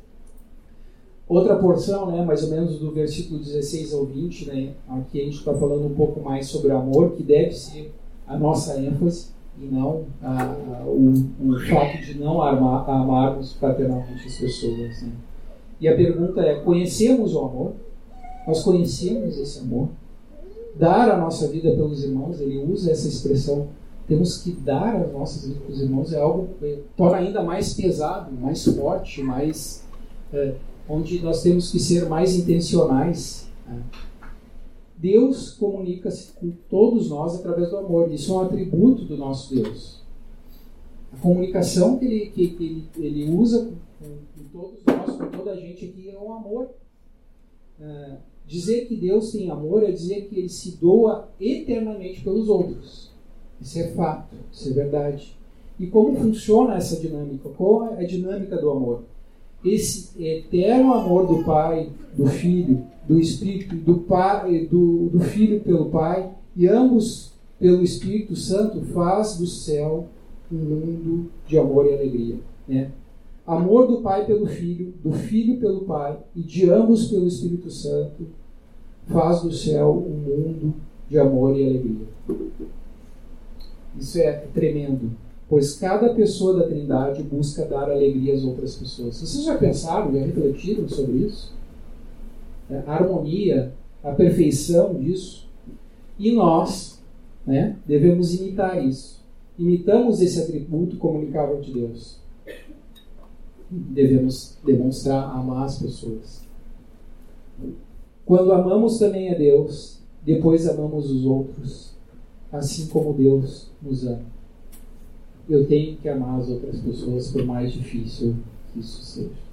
Outra 1.27 1.55
porção, 1.55 2.11
né, 2.11 2.23
mais 2.23 2.43
ou 2.43 2.49
menos 2.49 2.79
do 2.79 2.91
versículo 2.91 3.39
16 3.39 3.93
ao 3.93 4.05
20, 4.05 4.45
né, 4.47 4.73
aqui 4.89 5.21
a 5.21 5.23
gente 5.23 5.37
está 5.37 5.53
falando 5.53 5.85
um 5.85 5.95
pouco 5.95 6.19
mais 6.19 6.47
sobre 6.47 6.71
amor, 6.71 7.11
que 7.11 7.23
deve 7.23 7.51
ser 7.51 7.93
a 8.27 8.37
nossa 8.37 8.79
ênfase 8.79 9.29
e 9.59 9.65
não 9.65 10.05
uh, 10.21 10.85
o, 10.85 11.53
o, 11.53 11.59
fato 11.59 12.01
de 12.01 12.17
não 12.17 12.41
amarmos 12.41 13.53
fraternalmente 13.53 14.27
as 14.27 14.37
pessoas. 14.37 15.01
Né. 15.01 15.11
E 15.79 15.87
a 15.87 15.95
pergunta 15.95 16.41
é: 16.41 16.59
conhecemos 16.59 17.35
o 17.35 17.39
amor? 17.39 17.73
Nós 18.45 18.61
conhecemos 18.63 19.37
esse 19.37 19.59
amor? 19.59 19.89
dar 20.75 21.09
a 21.09 21.17
nossa 21.17 21.47
vida 21.47 21.71
pelos 21.71 22.03
irmãos, 22.03 22.39
ele 22.39 22.57
usa 22.57 22.91
essa 22.91 23.07
expressão, 23.07 23.67
temos 24.07 24.37
que 24.37 24.51
dar 24.51 24.95
as 24.95 25.11
nossas 25.11 25.53
pelos 25.57 25.81
irmãos, 25.81 26.13
é 26.13 26.19
algo 26.19 26.49
que 26.59 26.83
torna 26.95 27.17
ainda 27.17 27.41
mais 27.41 27.73
pesado, 27.73 28.31
mais 28.31 28.65
forte, 28.65 29.21
mais. 29.21 29.83
É, 30.31 30.55
onde 30.89 31.21
nós 31.21 31.41
temos 31.41 31.71
que 31.71 31.79
ser 31.79 32.09
mais 32.09 32.35
intencionais. 32.35 33.47
Né? 33.65 33.81
Deus 34.97 35.51
comunica-se 35.51 36.33
com 36.33 36.51
todos 36.69 37.09
nós 37.09 37.35
através 37.35 37.69
do 37.69 37.77
amor, 37.77 38.11
isso 38.11 38.33
é 38.33 38.35
um 38.35 38.41
atributo 38.41 39.05
do 39.05 39.17
nosso 39.17 39.55
Deus. 39.55 40.01
A 41.13 41.17
comunicação 41.17 41.97
que 41.97 42.05
ele, 42.05 42.25
que, 42.31 42.47
que 42.49 42.65
ele, 42.65 42.89
ele 42.97 43.31
usa 43.31 43.71
com, 43.99 44.05
com, 44.05 44.49
todos 44.51 44.79
nós, 44.85 45.17
com 45.17 45.37
toda 45.37 45.51
a 45.51 45.55
gente 45.55 45.85
aqui, 45.85 46.09
é 46.09 46.17
o 46.17 46.33
amor. 46.33 46.69
É, 47.79 48.17
Dizer 48.45 48.87
que 48.87 48.95
Deus 48.95 49.31
tem 49.31 49.49
amor 49.49 49.83
é 49.83 49.91
dizer 49.91 50.27
que 50.27 50.37
ele 50.37 50.49
se 50.49 50.77
doa 50.77 51.29
eternamente 51.39 52.21
pelos 52.21 52.49
outros. 52.49 53.12
Isso 53.63 53.79
é 53.79 53.87
fato, 53.87 54.35
isso 54.51 54.69
é 54.69 54.73
verdade. 54.73 55.37
E 55.79 55.87
como 55.87 56.15
funciona 56.17 56.75
essa 56.75 56.99
dinâmica? 56.99 57.49
Qual 57.57 57.93
é 57.93 58.03
a 58.03 58.05
dinâmica 58.05 58.57
do 58.57 58.69
amor? 58.69 59.03
Esse 59.63 60.21
eterno 60.21 60.93
amor 60.93 61.25
do 61.25 61.43
Pai, 61.45 61.89
do 62.13 62.27
Filho, 62.27 62.83
do 63.07 63.17
Espírito, 63.17 63.73
do, 63.75 63.99
pai, 63.99 64.67
do, 64.69 65.07
do 65.07 65.21
Filho 65.21 65.61
pelo 65.61 65.85
Pai, 65.85 66.29
e 66.55 66.67
ambos 66.67 67.31
pelo 67.57 67.81
Espírito 67.81 68.35
Santo, 68.35 68.81
faz 68.93 69.37
do 69.37 69.47
céu 69.47 70.07
um 70.51 70.57
mundo 70.57 71.31
de 71.47 71.57
amor 71.57 71.85
e 71.85 71.93
alegria. 71.93 72.35
Né? 72.67 72.91
Amor 73.47 73.87
do 73.87 74.01
Pai 74.01 74.25
pelo 74.25 74.45
Filho, 74.45 74.93
do 75.01 75.13
Filho 75.13 75.57
pelo 75.59 75.81
Pai 75.85 76.19
e 76.35 76.41
de 76.41 76.69
ambos 76.69 77.07
pelo 77.07 77.25
Espírito 77.25 77.71
Santo 77.71 78.27
faz 79.07 79.41
do 79.41 79.51
céu 79.51 80.05
um 80.05 80.17
mundo 80.17 80.73
de 81.09 81.17
amor 81.17 81.57
e 81.57 81.65
alegria. 81.65 82.07
Isso 83.99 84.19
é 84.19 84.31
tremendo, 84.53 85.11
pois 85.47 85.75
cada 85.75 86.13
pessoa 86.13 86.59
da 86.59 86.67
Trindade 86.67 87.23
busca 87.23 87.65
dar 87.65 87.89
alegria 87.89 88.33
às 88.33 88.43
outras 88.43 88.75
pessoas. 88.75 89.17
Vocês 89.17 89.45
já 89.45 89.57
pensaram, 89.57 90.11
já 90.13 90.19
refletiram 90.19 90.87
sobre 90.87 91.17
isso? 91.17 91.53
É, 92.69 92.83
a 92.87 92.93
harmonia, 92.93 93.73
a 94.03 94.11
perfeição 94.11 94.95
disso. 94.95 95.47
E 96.17 96.31
nós 96.31 97.01
né, 97.45 97.77
devemos 97.85 98.33
imitar 98.33 98.83
isso. 98.83 99.21
Imitamos 99.57 100.21
esse 100.21 100.39
atributo 100.39 100.97
comunicável 100.97 101.61
de 101.61 101.73
Deus 101.73 102.23
devemos 103.73 104.57
demonstrar 104.63 105.35
amar 105.35 105.65
as 105.65 105.79
pessoas. 105.79 106.43
Quando 108.25 108.53
amamos 108.53 108.99
também 108.99 109.33
a 109.33 109.37
Deus, 109.37 109.99
depois 110.23 110.67
amamos 110.67 111.09
os 111.09 111.25
outros, 111.25 111.92
assim 112.53 112.87
como 112.87 113.13
Deus 113.13 113.67
nos 113.81 114.05
ama. 114.07 114.21
Eu 115.49 115.67
tenho 115.67 115.97
que 115.97 116.07
amar 116.07 116.39
as 116.39 116.47
outras 116.47 116.79
pessoas, 116.79 117.29
por 117.31 117.43
mais 117.45 117.73
difícil 117.73 118.35
que 118.71 118.79
isso 118.79 119.03
seja. 119.03 119.43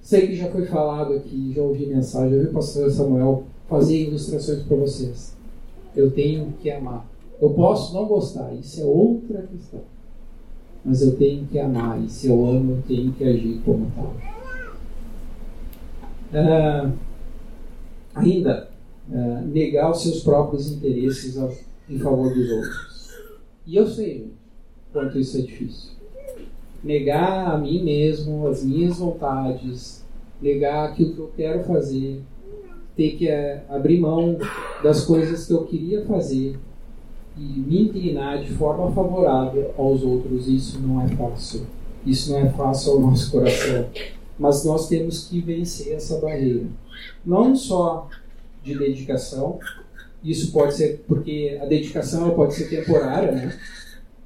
Sei 0.00 0.26
que 0.28 0.36
já 0.36 0.50
foi 0.50 0.64
falado 0.64 1.12
aqui, 1.12 1.52
já 1.54 1.60
ouvi 1.60 1.84
mensagem, 1.84 2.38
já 2.38 2.44
vi 2.44 2.48
o 2.48 2.52
pastor 2.54 2.90
Samuel 2.90 3.44
fazer 3.68 4.04
ilustrações 4.04 4.62
para 4.62 4.76
vocês. 4.78 5.36
Eu 5.94 6.10
tenho 6.10 6.54
que 6.62 6.70
amar. 6.70 7.06
Eu 7.38 7.50
posso 7.50 7.92
não 7.92 8.06
gostar, 8.06 8.54
isso 8.54 8.80
é 8.80 8.84
outra 8.84 9.42
questão 9.42 9.82
mas 10.84 11.02
eu 11.02 11.16
tenho 11.16 11.46
que 11.46 11.58
amar, 11.58 12.02
e 12.02 12.08
se 12.08 12.28
eu 12.28 12.46
amo, 12.46 12.76
eu 12.76 12.82
tenho 12.86 13.12
que 13.12 13.24
agir 13.24 13.60
como 13.64 13.90
tal. 13.94 14.16
Uh, 16.32 16.92
ainda, 18.14 18.70
uh, 19.10 19.46
negar 19.46 19.90
os 19.90 20.02
seus 20.02 20.22
próprios 20.22 20.70
interesses 20.70 21.36
ao, 21.36 21.52
em 21.88 21.98
favor 21.98 22.32
dos 22.32 22.50
outros. 22.50 23.14
E 23.66 23.76
eu 23.76 23.86
sei 23.86 24.30
quanto 24.92 25.18
isso 25.18 25.38
é 25.38 25.40
difícil. 25.42 25.92
Negar 26.82 27.52
a 27.52 27.58
mim 27.58 27.82
mesmo, 27.82 28.46
as 28.46 28.64
minhas 28.64 28.98
vontades, 28.98 30.04
negar 30.40 30.88
aquilo 30.88 31.14
que 31.14 31.18
eu 31.20 31.32
quero 31.36 31.64
fazer, 31.64 32.22
ter 32.96 33.16
que 33.16 33.28
uh, 33.28 33.60
abrir 33.68 34.00
mão 34.00 34.36
das 34.82 35.04
coisas 35.04 35.46
que 35.46 35.52
eu 35.52 35.64
queria 35.64 36.04
fazer 36.04 36.58
e 37.36 37.42
me 37.42 37.82
inclinar 37.82 38.42
de 38.42 38.52
forma 38.52 38.90
favorável 38.90 39.72
aos 39.78 40.02
outros, 40.02 40.48
isso 40.48 40.80
não 40.80 41.02
é 41.02 41.08
fácil. 41.08 41.66
Isso 42.04 42.32
não 42.32 42.38
é 42.38 42.48
fácil 42.50 42.92
ao 42.92 43.00
nosso 43.00 43.30
coração. 43.30 43.88
Mas 44.38 44.64
nós 44.64 44.88
temos 44.88 45.28
que 45.28 45.40
vencer 45.40 45.92
essa 45.92 46.18
barreira. 46.18 46.66
Não 47.24 47.54
só 47.54 48.08
de 48.64 48.76
dedicação, 48.76 49.58
isso 50.22 50.52
pode 50.52 50.74
ser 50.74 51.04
porque 51.06 51.58
a 51.60 51.66
dedicação 51.66 52.30
pode 52.30 52.54
ser 52.54 52.68
temporária, 52.68 53.32
né? 53.32 53.56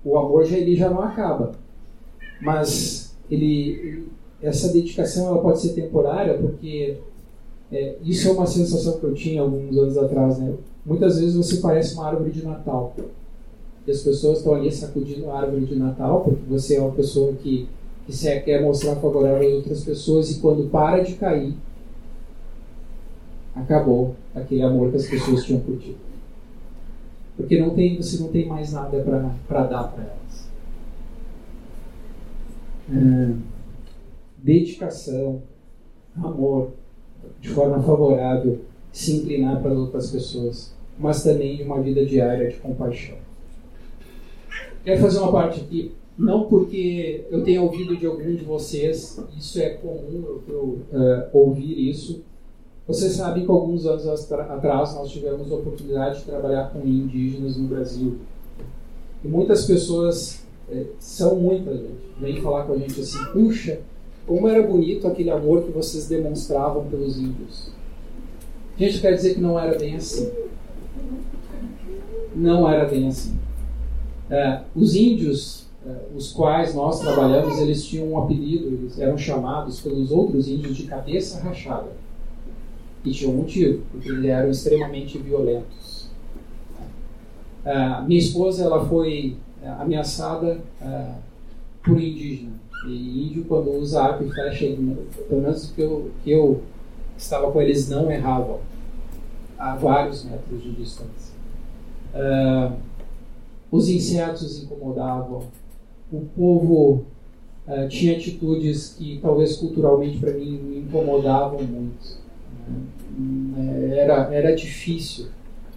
O 0.05 0.17
amor 0.19 0.45
já 0.45 0.57
ele 0.57 0.75
já 0.75 0.91
não 0.91 1.03
acaba. 1.03 1.53
Mas 2.41 3.15
ele 3.31 4.09
essa 4.43 4.73
dedicação 4.73 5.29
ela 5.29 5.41
pode 5.41 5.61
ser 5.61 5.71
temporária 5.71 6.37
porque 6.37 6.97
é, 7.71 7.97
isso 8.03 8.29
é 8.29 8.33
uma 8.33 8.47
sensação 8.47 8.99
que 8.99 9.05
eu 9.05 9.15
tinha 9.15 9.41
alguns 9.41 9.77
anos 9.79 9.97
atrás, 9.97 10.39
né? 10.39 10.55
Muitas 10.85 11.19
vezes 11.19 11.37
você 11.37 11.57
parece 11.59 11.95
uma 11.95 12.09
árvore 12.09 12.31
de 12.31 12.45
Natal. 12.45 12.95
E 13.87 13.91
as 13.91 14.01
pessoas 14.01 14.39
estão 14.39 14.55
ali 14.55 14.71
sacudindo 14.71 15.31
a 15.31 15.41
árvore 15.41 15.65
de 15.65 15.77
Natal 15.77 16.23
porque 16.23 16.43
você 16.49 16.77
é 16.77 16.81
uma 16.81 16.93
pessoa 16.93 17.33
que, 17.35 17.69
que 18.07 18.41
quer 18.41 18.63
mostrar 18.63 18.97
favorável 18.97 19.49
às 19.49 19.55
outras 19.55 19.85
pessoas 19.85 20.31
e 20.31 20.41
quando 20.41 20.69
para 20.69 21.03
de 21.03 21.15
cair, 21.15 21.55
acabou 23.55 24.15
aquele 24.35 24.63
amor 24.63 24.91
que 24.91 24.97
as 24.97 25.07
pessoas 25.07 25.45
tinham 25.45 25.61
por 25.61 25.79
ti. 25.79 25.97
Porque 27.37 27.59
não 27.59 27.71
tem, 27.71 27.97
você 27.97 28.23
não 28.23 28.29
tem 28.29 28.47
mais 28.47 28.73
nada 28.73 29.03
para 29.49 29.65
dar 29.65 29.85
para 29.85 30.05
elas. 30.05 30.51
É, 32.91 33.35
dedicação, 34.39 35.43
amor, 36.17 36.73
de 37.41 37.49
forma 37.49 37.83
favorável, 37.83 38.61
se 38.93 39.17
inclinar 39.17 39.61
para 39.63 39.73
as 39.73 39.79
outras 39.79 40.11
pessoas, 40.11 40.75
mas 40.99 41.23
também 41.23 41.63
uma 41.63 41.81
vida 41.81 42.05
diária 42.05 42.49
de 42.49 42.57
compaixão. 42.57 43.17
Quero 44.85 45.01
fazer 45.01 45.19
uma 45.21 45.33
parte 45.33 45.61
aqui, 45.61 45.93
não 46.19 46.45
porque 46.45 47.25
eu 47.31 47.43
tenha 47.43 47.63
ouvido 47.63 47.97
de 47.97 48.05
algum 48.05 48.35
de 48.35 48.45
vocês, 48.45 49.19
isso 49.39 49.61
é 49.61 49.71
comum 49.71 50.11
eu, 50.13 50.43
eu 50.49 50.63
uh, 50.93 51.29
ouvir 51.33 51.89
isso, 51.89 52.23
você 52.93 53.09
sabe 53.09 53.45
que 53.45 53.51
alguns 53.51 53.87
anos 53.87 54.07
atrás 54.31 54.95
nós 54.95 55.11
tivemos 55.11 55.51
a 55.51 55.55
oportunidade 55.55 56.21
de 56.21 56.27
trabalhar 56.27 56.71
com 56.71 56.81
indígenas 56.81 57.57
no 57.57 57.67
Brasil. 57.67 58.19
E 59.25 59.29
muitas 59.29 59.65
pessoas, 59.65 60.43
é, 60.71 60.85
são 60.99 61.37
muitas, 61.37 61.79
gente, 61.79 62.01
vêm 62.21 62.43
falar 62.43 62.65
com 62.65 62.75
a 62.75 62.77
gente 62.77 63.01
assim: 63.01 63.25
puxa, 63.33 63.81
como 64.27 64.47
era 64.47 64.63
bonito 64.63 65.09
aquele 65.09 65.31
amor 65.31 65.63
que 65.63 65.71
vocês 65.71 66.07
demonstravam 66.07 66.85
pelos 66.85 67.19
índios. 67.19 67.71
Gente 68.77 69.01
quer 69.01 69.15
dizer 69.15 69.35
que 69.35 69.41
não 69.41 69.59
era 69.59 69.79
bem 69.79 69.97
assim. 69.97 70.31
Não 72.35 72.69
era 72.69 72.85
bem 72.87 73.09
assim. 73.09 73.39
É, 74.29 74.61
os 74.77 74.95
índios, 74.95 75.67
é, 75.87 75.95
os 76.15 76.31
quais 76.31 76.75
nós 76.75 77.01
trabalhamos, 77.01 77.59
eles 77.59 77.87
tinham 77.87 78.13
um 78.13 78.23
apelido, 78.23 78.67
eles 78.67 78.99
eram 78.99 79.17
chamados 79.17 79.81
pelos 79.81 80.11
outros 80.11 80.47
índios 80.47 80.77
de 80.77 80.85
cabeça 80.85 81.41
rachada. 81.41 82.02
E 83.05 83.11
tinha 83.11 83.31
um 83.31 83.39
motivo, 83.39 83.83
porque 83.91 84.09
eles 84.09 84.25
eram 84.27 84.51
extremamente 84.51 85.19
violentos. 85.19 86.11
Uh, 87.65 88.05
minha 88.07 88.21
esposa 88.21 88.65
ela 88.65 88.85
foi 88.87 89.37
uh, 89.63 89.83
ameaçada 89.83 90.61
uh, 90.81 91.15
por 91.83 92.01
indígena. 92.01 92.61
E 92.87 93.29
índio, 93.29 93.45
quando 93.45 93.71
usa 93.73 94.03
arco 94.03 94.25
e 94.25 94.31
flecha, 94.31 94.67
pelo 95.29 95.43
menos 95.43 95.71
que 95.71 95.81
eu, 95.81 96.11
que 96.25 96.31
eu 96.31 96.63
estava 97.17 97.51
com 97.53 97.63
eles, 97.63 97.89
não 97.89 98.11
erravam 98.11 98.59
a 99.57 99.77
vários 99.77 100.25
metros 100.25 100.63
de 100.63 100.73
distância. 100.73 101.35
Uh, 102.13 102.77
os 103.71 103.89
insetos 103.89 104.63
incomodavam. 104.63 105.45
O 106.13 106.21
povo 106.37 107.05
uh, 107.67 107.89
tinha 107.89 108.17
atitudes 108.17 108.97
que 108.99 109.19
talvez 109.23 109.57
culturalmente 109.57 110.19
para 110.19 110.33
mim 110.33 110.59
me 110.59 110.79
incomodavam 110.81 111.63
muito. 111.63 112.22
Era, 113.93 114.35
era 114.35 114.55
difícil. 114.55 115.27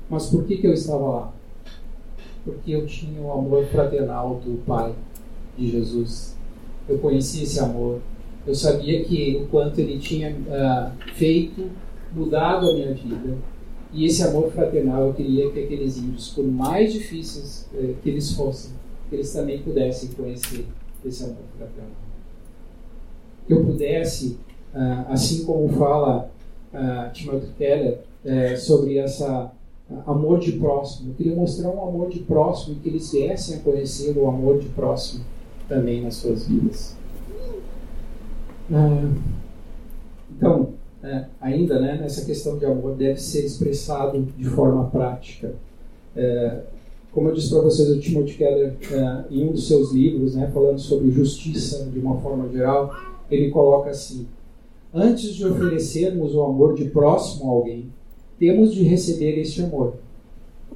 Mas 0.10 0.28
por 0.28 0.46
que, 0.46 0.58
que 0.58 0.68
eu 0.68 0.74
estava 0.74 1.08
lá? 1.08 1.34
Porque 2.44 2.72
eu 2.72 2.86
tinha 2.86 3.20
o 3.22 3.32
amor 3.32 3.66
fraternal 3.66 4.40
do 4.46 4.64
Pai, 4.66 4.94
de 5.58 5.72
Jesus. 5.72 6.36
Eu 6.88 7.00
conhecia 7.00 7.44
esse 7.44 7.60
amor. 7.60 8.00
Eu 8.46 8.54
sabia 8.54 9.04
que 9.04 9.38
o 9.38 9.48
quanto 9.48 9.80
ele 9.80 9.98
tinha 9.98 10.32
uh, 10.32 11.14
feito, 11.14 11.70
mudado 12.14 12.70
a 12.70 12.74
minha 12.74 12.94
vida. 12.94 13.36
E 13.92 14.06
esse 14.06 14.22
amor 14.22 14.52
fraternal 14.52 15.08
eu 15.08 15.14
queria 15.14 15.50
que 15.52 15.64
aqueles 15.64 15.98
índios, 15.98 16.30
por 16.30 16.46
mais 16.46 16.94
difíceis 16.94 17.68
uh, 17.74 17.96
que 18.04 18.10
eles 18.10 18.32
fossem, 18.34 18.72
que 19.10 19.16
eles 19.16 19.34
também 19.34 19.62
pudessem 19.64 20.10
conhecer 20.10 20.66
esse 21.04 21.24
amor 21.24 21.38
fraternal. 21.58 21.92
Que 23.48 23.54
eu 23.54 23.66
pudesse, 23.66 24.38
uh, 24.76 25.12
assim 25.12 25.44
como 25.46 25.68
fala 25.70 26.30
uh, 26.76 27.14
Timothy 27.14 27.48
Keller 27.58 28.00
uh, 28.26 28.58
sobre 28.58 28.98
essa 28.98 29.52
amor 30.06 30.40
de 30.40 30.54
próximo. 30.54 31.12
Eu 31.12 31.16
queria 31.16 31.36
mostrar 31.36 31.70
um 31.70 31.88
amor 31.88 32.10
de 32.10 32.20
próximo 32.20 32.76
e 32.76 32.80
que 32.80 32.90
eles 32.90 33.12
viessem 33.12 33.58
a 33.58 33.60
conhecer 33.60 34.18
o 34.18 34.28
amor 34.28 34.60
de 34.60 34.68
próximo 34.70 35.24
também 35.68 36.02
nas 36.02 36.16
suas 36.16 36.48
vidas. 36.48 36.96
Ah, 38.72 39.12
então, 40.32 40.70
é, 41.04 41.26
ainda 41.40 41.80
né, 41.80 41.98
nessa 42.02 42.26
questão 42.26 42.58
de 42.58 42.66
amor 42.66 42.96
deve 42.96 43.20
ser 43.20 43.46
expressado 43.46 44.22
de 44.22 44.46
forma 44.46 44.90
prática. 44.90 45.54
É, 46.16 46.62
como 47.12 47.30
eu 47.30 47.34
disse 47.34 47.50
para 47.50 47.62
vocês, 47.62 47.90
o 47.90 48.00
Timothy 48.00 48.38
Keller, 48.38 48.76
é, 48.92 49.24
em 49.34 49.48
um 49.48 49.52
dos 49.52 49.68
seus 49.68 49.94
livros, 49.94 50.36
né, 50.36 50.50
falando 50.54 50.80
sobre 50.80 51.12
justiça 51.12 51.86
de 51.86 52.00
uma 52.00 52.20
forma 52.20 52.50
geral, 52.50 52.94
ele 53.30 53.52
coloca 53.52 53.92
assim: 53.92 54.28
Antes 54.98 55.36
de 55.36 55.46
oferecermos 55.46 56.34
o 56.34 56.42
amor 56.42 56.74
de 56.74 56.86
próximo 56.86 57.50
a 57.50 57.54
alguém, 57.54 57.92
temos 58.40 58.74
de 58.74 58.82
receber 58.84 59.38
este 59.38 59.62
amor. 59.62 59.96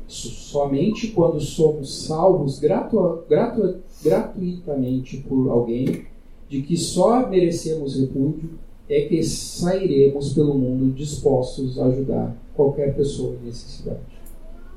Somente 0.05 1.07
quando 1.11 1.39
somos 1.39 2.03
salvos 2.03 2.59
gratu 2.59 3.23
gratu 3.29 3.77
gratuitamente 4.03 5.19
por 5.19 5.49
alguém, 5.49 6.03
de 6.49 6.61
que 6.63 6.75
só 6.75 7.29
merecemos 7.29 7.97
repúdio, 7.97 8.59
é 8.89 9.05
que 9.05 9.23
sairemos 9.23 10.33
pelo 10.33 10.53
mundo 10.53 10.93
dispostos 10.93 11.79
a 11.79 11.85
ajudar 11.85 12.35
qualquer 12.53 12.93
pessoa 12.97 13.37
em 13.41 13.45
necessidade. 13.45 14.01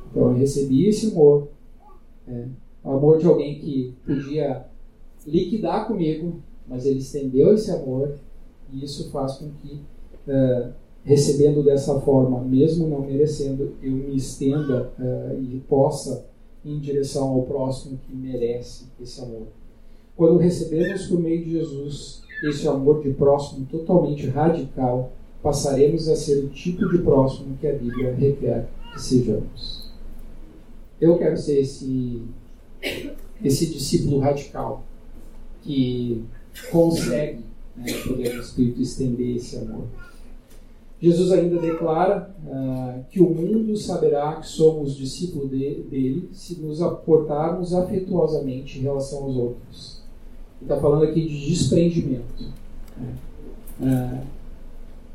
Então 0.08 0.30
eu 0.30 0.36
recebi 0.36 0.86
esse 0.86 1.10
amor, 1.10 1.48
é, 2.28 2.44
o 2.84 2.92
amor 2.92 3.18
de 3.18 3.26
alguém 3.26 3.58
que 3.58 3.92
podia 4.06 4.66
liquidar 5.26 5.88
comigo, 5.88 6.40
mas 6.68 6.86
ele 6.86 7.00
estendeu 7.00 7.52
esse 7.54 7.72
amor 7.72 8.14
e 8.72 8.84
isso 8.84 9.10
faz 9.10 9.34
com 9.34 9.50
que, 9.50 9.80
uh, 10.28 10.72
recebendo 11.04 11.62
dessa 11.62 12.00
forma, 12.00 12.40
mesmo 12.40 12.88
não 12.88 13.02
merecendo, 13.02 13.74
eu 13.82 13.92
me 13.92 14.16
estenda 14.16 14.92
uh, 14.98 15.40
e 15.40 15.60
possa 15.68 16.24
em 16.64 16.78
direção 16.78 17.28
ao 17.28 17.42
próximo 17.42 17.98
que 18.06 18.14
merece 18.14 18.84
esse 19.00 19.20
amor. 19.20 19.48
Quando 20.16 20.38
recebemos 20.38 21.06
por 21.06 21.18
meio 21.18 21.44
de 21.44 21.52
Jesus 21.52 22.22
esse 22.44 22.66
amor 22.68 23.02
de 23.02 23.10
próximo 23.12 23.66
totalmente 23.66 24.26
radical, 24.28 25.12
passaremos 25.42 26.08
a 26.08 26.16
ser 26.16 26.44
o 26.44 26.48
tipo 26.48 26.88
de 26.88 26.98
próximo 26.98 27.56
que 27.60 27.66
a 27.66 27.72
Bíblia 27.72 28.14
requer 28.14 28.68
que 28.92 29.02
sejamos. 29.02 29.90
Eu 31.00 31.18
quero 31.18 31.36
ser 31.36 31.60
esse, 31.60 32.22
esse 33.42 33.66
discípulo 33.66 34.20
radical 34.20 34.84
que 35.62 36.24
consegue 36.70 37.44
né, 37.76 37.92
poder 38.06 38.34
do 38.34 38.40
Espírito 38.40 38.82
estender 38.82 39.36
esse 39.36 39.56
amor. 39.56 39.86
Jesus 41.00 41.32
ainda 41.32 41.58
declara 41.58 42.32
uh, 42.46 43.04
que 43.10 43.20
o 43.20 43.28
mundo 43.28 43.76
saberá 43.76 44.36
que 44.36 44.46
somos 44.46 44.96
discípulos 44.96 45.50
de, 45.50 45.82
dele 45.82 46.28
se 46.32 46.60
nos 46.60 46.80
aportarmos 46.80 47.74
afetuosamente 47.74 48.78
em 48.78 48.82
relação 48.82 49.24
aos 49.24 49.36
outros. 49.36 50.02
Ele 50.60 50.70
está 50.70 50.80
falando 50.80 51.02
aqui 51.02 51.26
de 51.26 51.46
desprendimento. 51.48 52.44
Né? 52.96 53.14
Uh, 53.80 54.26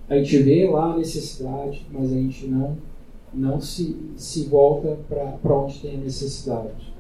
a 0.09 0.17
gente 0.17 0.37
vê 0.39 0.69
lá 0.69 0.93
a 0.93 0.97
necessidade, 0.97 1.87
mas 1.89 2.11
a 2.11 2.15
gente 2.15 2.47
não, 2.47 2.77
não 3.33 3.61
se, 3.61 3.95
se 4.17 4.43
volta 4.43 4.97
para 5.07 5.55
onde 5.55 5.79
tem 5.79 5.95
a 5.95 5.99
necessidade. 5.99 6.93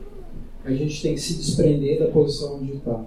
A 0.63 0.71
gente 0.71 1.01
tem 1.01 1.13
que 1.13 1.21
se 1.21 1.35
desprender 1.35 1.99
da 1.99 2.07
posição 2.07 2.55
onde 2.55 2.73
está. 2.73 3.03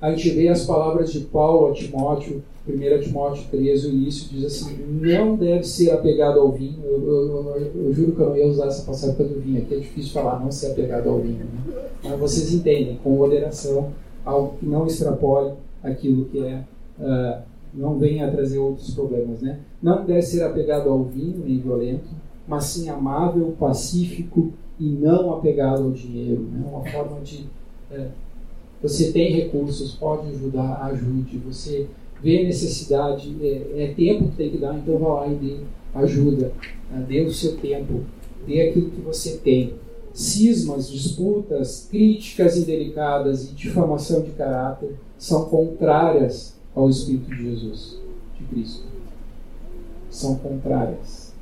A 0.00 0.10
gente 0.10 0.30
vê 0.30 0.48
as 0.48 0.66
palavras 0.66 1.12
de 1.12 1.20
Paulo 1.20 1.70
a 1.70 1.72
Timóteo, 1.72 2.42
1 2.68 3.00
Timóteo 3.00 3.44
13, 3.50 3.86
o 3.86 3.90
início 3.90 4.28
diz 4.30 4.44
assim: 4.44 4.76
não 5.00 5.36
deve 5.36 5.64
ser 5.64 5.90
apegado 5.90 6.40
ao 6.40 6.52
vinho. 6.52 6.78
Eu, 6.84 7.02
eu, 7.02 7.56
eu, 7.56 7.72
eu 7.84 7.92
juro 7.92 8.12
que 8.12 8.20
eu 8.20 8.28
não 8.30 8.36
ia 8.36 8.46
usar 8.46 8.66
essa 8.66 8.84
passagem 8.84 9.16
do 9.16 9.40
vinho, 9.40 9.62
aqui 9.62 9.74
é 9.74 9.78
difícil 9.78 10.12
falar, 10.12 10.40
não 10.40 10.50
ser 10.50 10.72
apegado 10.72 11.08
ao 11.08 11.20
vinho. 11.20 11.38
Né? 11.44 11.88
Mas 12.02 12.18
vocês 12.18 12.52
entendem, 12.52 12.98
com 13.02 13.10
moderação, 13.10 13.92
algo 14.24 14.56
que 14.58 14.66
não 14.66 14.86
extrapole 14.86 15.52
aquilo 15.82 16.24
que 16.26 16.40
é. 16.40 16.64
Uh, 16.98 17.42
não 17.72 17.98
venha 17.98 18.26
a 18.26 18.30
trazer 18.30 18.58
outros 18.58 18.94
problemas, 18.94 19.42
né? 19.42 19.58
Não 19.82 20.04
deve 20.04 20.22
ser 20.22 20.42
apegado 20.42 20.88
ao 20.88 21.04
vinho 21.04 21.44
nem 21.44 21.58
violento, 21.58 22.08
mas 22.48 22.64
sim 22.64 22.88
amável, 22.88 23.54
pacífico 23.58 24.52
e 24.80 24.88
não 24.88 25.34
apegado 25.34 25.84
ao 25.84 25.90
dinheiro. 25.90 26.42
Né? 26.50 26.64
Uma 26.66 26.82
forma 26.84 27.20
de 27.20 27.46
é, 27.90 28.08
você 28.86 29.10
tem 29.10 29.32
recursos, 29.32 29.94
pode 29.94 30.28
ajudar, 30.28 30.80
ajude. 30.84 31.38
Você 31.38 31.88
vê 32.22 32.44
necessidade, 32.44 33.36
é, 33.42 33.82
é, 33.82 33.94
tempo 33.94 34.28
que 34.28 34.36
tem 34.36 34.50
que 34.50 34.58
dar, 34.58 34.78
então 34.78 34.96
vá 34.98 35.22
lá 35.22 35.28
e 35.28 35.34
dê 35.34 35.56
ajuda. 35.92 36.52
Né? 36.90 37.04
Dê 37.08 37.20
o 37.22 37.32
seu 37.32 37.56
tempo, 37.56 38.04
dê 38.46 38.68
aquilo 38.68 38.90
que 38.90 39.00
você 39.00 39.38
tem. 39.38 39.74
Cismas, 40.12 40.88
disputas, 40.88 41.88
críticas 41.90 42.56
indelicadas 42.56 43.50
e 43.50 43.54
difamação 43.54 44.22
de 44.22 44.30
caráter 44.30 44.94
são 45.18 45.46
contrárias 45.46 46.56
ao 46.74 46.88
Espírito 46.88 47.28
de 47.28 47.50
Jesus, 47.50 48.00
de 48.38 48.44
Cristo. 48.44 48.84
São 50.08 50.36
contrárias. 50.36 51.34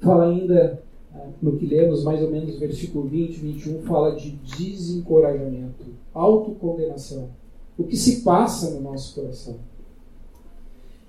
Fala 0.00 0.30
ainda 0.30 0.80
né, 1.12 1.32
no 1.42 1.56
que 1.56 1.66
lemos, 1.66 2.04
mais 2.04 2.22
ou 2.22 2.30
menos 2.30 2.58
versículo 2.58 3.08
20, 3.08 3.36
21, 3.36 3.82
fala 3.82 4.14
de 4.14 4.30
desencorajamento, 4.30 5.84
autocondenação. 6.22 7.30
O 7.76 7.84
que 7.84 7.96
se 7.96 8.22
passa 8.22 8.70
no 8.70 8.80
nosso 8.80 9.14
coração. 9.14 9.56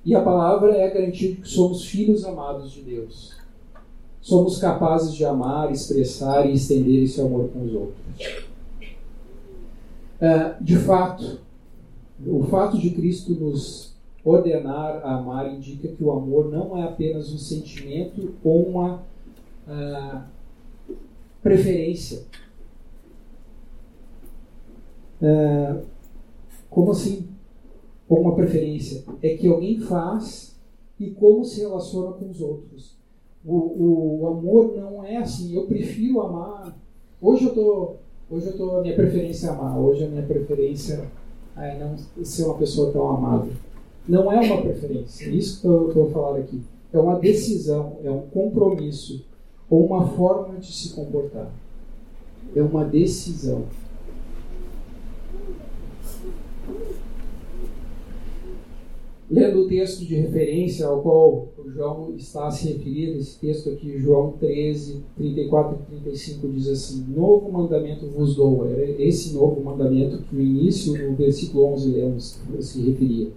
E 0.06 0.15
a 0.15 0.22
palavra 0.22 0.76
é 0.76 0.86
a 0.86 0.93
garantia 0.93 1.30
de 1.30 1.36
que 1.38 1.48
somos 1.48 1.86
filhos 1.86 2.24
amados 2.24 2.72
de 2.72 2.82
Deus. 2.82 3.34
Somos 4.22 4.58
capazes 4.60 5.13
de 5.13 5.26
amar, 5.26 5.72
expressar 5.72 6.48
e 6.48 6.54
estender 6.54 7.04
esse 7.04 7.19
amor 7.22 7.50
com 7.50 7.63
os 7.63 7.74
outros. 7.74 7.98
Uh, 10.22 10.63
de 10.63 10.78
fato, 10.78 11.39
o 12.26 12.43
fato 12.43 12.78
de 12.78 12.89
Cristo 12.89 13.32
nos 13.32 13.93
ordenar 14.24 15.02
a 15.04 15.15
amar 15.15 15.54
indica 15.54 15.88
que 15.88 16.04
o 16.04 16.12
amor 16.12 16.52
não 16.52 16.78
é 16.78 16.84
apenas 16.84 17.32
um 17.32 17.38
sentimento 17.38 18.34
ou 18.43 18.63
uma 18.63 19.04
uh, 19.67 20.22
preferência. 21.41 22.24
Uh, 25.21 25.82
como 26.69 26.91
assim? 26.91 27.27
Ou 28.08 28.21
uma 28.21 28.36
preferência? 28.36 29.03
É 29.21 29.36
que 29.36 29.47
alguém 29.47 29.79
faz 29.79 30.55
e 30.99 31.12
como 31.12 31.45
se 31.45 31.62
relaciona 31.62 32.12
com 32.13 32.29
os 32.29 32.41
outros. 32.41 32.97
O, 33.45 34.21
o 34.21 34.27
amor 34.27 34.75
não 34.75 35.03
é 35.03 35.17
assim, 35.17 35.55
eu 35.55 35.65
prefiro 35.65 36.21
amar. 36.21 36.75
Hoje 37.21 37.45
eu 37.45 37.53
tô, 37.53 37.95
hoje 38.29 38.47
eu 38.47 38.58
tô 38.58 38.82
minha 38.82 38.95
preferência 38.95 39.47
é 39.47 39.49
amar. 39.51 39.79
Hoje 39.79 40.03
a 40.03 40.08
minha 40.08 40.23
preferência 40.23 41.10
é 41.58 41.77
não 41.77 41.95
ser 42.23 42.45
uma 42.45 42.55
pessoa 42.55 42.91
tão 42.91 43.10
amável. 43.10 43.53
Não 44.08 44.32
é 44.32 44.39
uma 44.39 44.62
preferência, 44.62 45.25
é 45.25 45.29
isso 45.29 45.62
que 45.62 45.67
eu 45.67 45.88
estou 45.89 46.10
falando 46.10 46.39
aqui. 46.39 46.62
É 46.91 46.97
uma 46.97 47.19
decisão, 47.19 47.97
é 48.03 48.10
um 48.10 48.21
compromisso 48.21 49.23
ou 49.69 49.86
uma 49.86 50.08
forma 50.08 50.58
de 50.58 50.73
se 50.73 50.93
comportar. 50.93 51.51
É 52.55 52.62
uma 52.62 52.84
decisão. 52.84 53.65
Lendo 59.32 59.60
o 59.60 59.68
texto 59.68 60.04
de 60.04 60.15
referência 60.15 60.88
ao 60.88 61.04
qual 61.04 61.50
o 61.56 61.70
João 61.70 62.15
está 62.15 62.50
se 62.50 62.70
referindo, 62.70 63.20
esse 63.20 63.38
texto 63.38 63.70
aqui, 63.70 64.00
João 64.00 64.32
13, 64.39 65.04
34 65.15 65.78
e 65.78 65.96
35, 66.02 66.48
diz 66.48 66.68
assim: 66.68 67.06
Novo 67.15 67.52
mandamento 67.52 68.08
vos 68.08 68.36
dou. 68.36 68.65
Era 68.65 68.89
esse 69.00 69.36
novo 69.36 69.62
mandamento 69.63 70.18
que 70.24 70.36
no 70.36 70.42
início, 70.42 70.98
no 71.08 71.15
versículo 71.15 71.65
11, 71.74 71.92
lemos, 71.92 72.39
se 72.62 72.82
referia. 72.82 73.28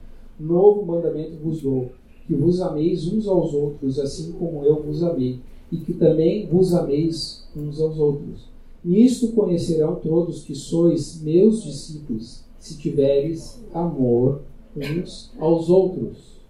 Novo 0.40 0.86
mandamento 0.86 1.36
vos 1.44 1.60
dou, 1.60 1.90
que 2.26 2.32
vos 2.32 2.62
ameis 2.62 3.12
uns 3.12 3.28
aos 3.28 3.52
outros, 3.52 3.98
assim 3.98 4.32
como 4.32 4.64
eu 4.64 4.82
vos 4.82 5.02
amei, 5.02 5.40
e 5.70 5.76
que 5.76 5.92
também 5.92 6.46
vos 6.46 6.72
ameis 6.72 7.46
uns 7.54 7.78
aos 7.78 7.98
outros. 7.98 8.48
Nisto 8.82 9.28
conhecerão 9.32 9.96
todos 9.96 10.42
que 10.42 10.54
sois 10.54 11.20
meus 11.22 11.62
discípulos, 11.62 12.44
se 12.58 12.78
tiveres 12.78 13.62
amor 13.74 14.40
uns 14.76 15.32
aos 15.38 15.68
outros. 15.68 16.40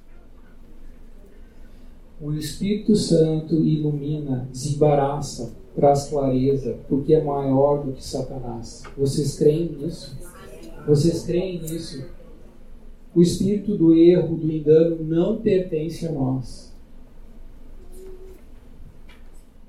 O 2.21 2.33
Espírito 2.35 2.95
Santo 2.95 3.57
ilumina, 3.57 4.49
desembaraça, 4.53 5.53
traz 5.75 6.09
clareza, 6.09 6.79
porque 6.89 7.15
é 7.15 7.23
maior 7.23 7.85
do 7.85 7.93
que 7.93 8.05
Satanás. 8.05 8.85
Vocês 8.97 9.37
creem 9.37 9.73
nisso? 9.73 10.17
Vocês 10.87 11.25
creem 11.25 11.61
nisso? 11.61 12.05
O 13.15 13.21
espírito 13.21 13.77
do 13.77 13.95
erro, 13.95 14.37
do 14.37 14.51
engano, 14.51 15.03
não 15.03 15.41
pertence 15.41 16.07
a 16.07 16.13
nós. 16.13 16.73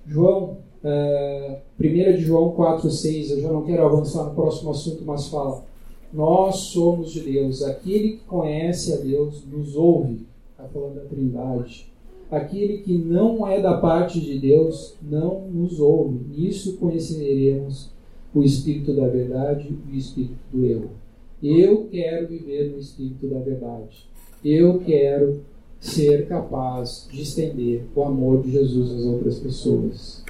João, 0.05 0.57
uh, 0.83 1.57
1 1.79 1.81
de 2.17 2.21
João 2.21 2.51
4, 2.51 2.89
6, 2.89 3.31
eu 3.31 3.41
já 3.41 3.51
não 3.51 3.63
quero 3.63 3.85
avançar 3.85 4.25
no 4.25 4.35
próximo 4.35 4.71
assunto, 4.71 5.03
mas 5.05 5.27
fala 5.27 5.65
nós 6.13 6.57
somos 6.57 7.11
de 7.11 7.21
Deus. 7.21 7.63
Aquele 7.63 8.13
que 8.13 8.23
conhece 8.25 8.93
a 8.93 8.97
Deus 8.97 9.43
nos 9.51 9.75
ouve. 9.75 10.27
Está 10.51 10.65
falando 10.65 10.95
da 10.95 11.01
Trindade. 11.01 11.91
Aquele 12.29 12.79
que 12.79 12.97
não 12.97 13.47
é 13.47 13.61
da 13.61 13.77
parte 13.77 14.19
de 14.19 14.39
Deus 14.39 14.95
não 15.01 15.47
nos 15.49 15.79
ouve. 15.79 16.19
Nisso 16.29 16.77
conheceremos 16.77 17.91
o 18.33 18.43
Espírito 18.43 18.93
da 18.93 19.07
verdade 19.07 19.75
e 19.89 19.95
o 19.95 19.97
Espírito 19.97 20.39
do 20.51 20.65
erro. 20.65 20.89
Eu 21.41 21.87
quero 21.91 22.27
viver 22.27 22.71
no 22.71 22.79
Espírito 22.79 23.27
da 23.27 23.39
verdade. 23.39 24.07
Eu 24.43 24.79
quero 24.79 25.41
ser 25.79 26.27
capaz 26.27 27.07
de 27.11 27.21
estender 27.21 27.85
o 27.93 28.03
amor 28.03 28.41
de 28.41 28.51
Jesus 28.51 28.91
às 28.91 29.05
outras 29.05 29.39
pessoas. 29.39 30.22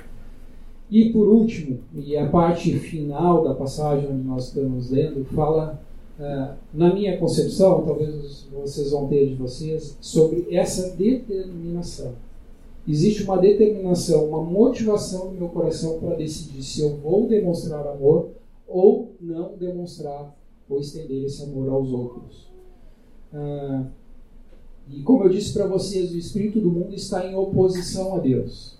E 0.93 1.09
por 1.09 1.27
último, 1.27 1.79
e 1.95 2.15
a 2.15 2.29
parte 2.29 2.77
final 2.77 3.43
da 3.43 3.55
passagem 3.55 4.07
onde 4.11 4.27
nós 4.27 4.49
estamos 4.49 4.91
lendo, 4.91 5.25
fala, 5.25 5.81
uh, 6.19 6.53
na 6.71 6.93
minha 6.93 7.17
concepção, 7.17 7.83
talvez 7.83 8.45
vocês 8.53 8.91
vão 8.91 9.07
ter 9.07 9.29
de 9.29 9.33
vocês, 9.33 9.97
sobre 9.99 10.45
essa 10.51 10.95
determinação. 10.95 12.11
Existe 12.87 13.23
uma 13.23 13.39
determinação, 13.39 14.25
uma 14.25 14.43
motivação 14.43 15.31
no 15.31 15.39
meu 15.39 15.49
coração 15.49 15.97
para 15.97 16.13
decidir 16.13 16.61
se 16.61 16.81
eu 16.81 16.95
vou 16.97 17.27
demonstrar 17.27 17.87
amor 17.87 18.29
ou 18.67 19.13
não 19.19 19.53
demonstrar 19.57 20.31
ou 20.69 20.79
estender 20.79 21.25
esse 21.25 21.41
amor 21.41 21.69
aos 21.69 21.91
outros. 21.91 22.51
Uh, 23.33 23.87
e 24.91 25.01
como 25.01 25.23
eu 25.23 25.29
disse 25.29 25.53
para 25.53 25.65
vocês, 25.65 26.11
o 26.11 26.17
espírito 26.19 26.61
do 26.61 26.69
mundo 26.69 26.93
está 26.93 27.25
em 27.25 27.35
oposição 27.35 28.15
a 28.15 28.19
Deus 28.19 28.77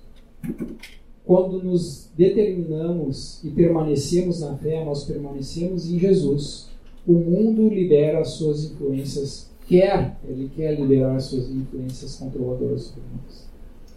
quando 1.26 1.64
nos 1.64 2.10
determinamos 2.18 3.44
e 3.44 3.50
permanecemos 3.50 4.42
na 4.42 4.58
fé, 4.58 4.84
nós 4.84 5.06
permanecemos 5.06 5.90
em 5.90 5.98
Jesus. 5.98 6.70
O 7.08 7.14
mundo 7.14 7.70
libera 7.70 8.20
as 8.20 8.32
suas 8.32 8.66
influências, 8.66 9.50
quer, 9.68 10.18
ele 10.28 10.50
quer 10.54 10.80
liberar 10.80 11.16
as 11.16 11.26
suas 11.26 11.50
influências 11.50 12.16
controladoras 12.18 12.84
sobre 12.84 13.04
nós. 13.16 13.48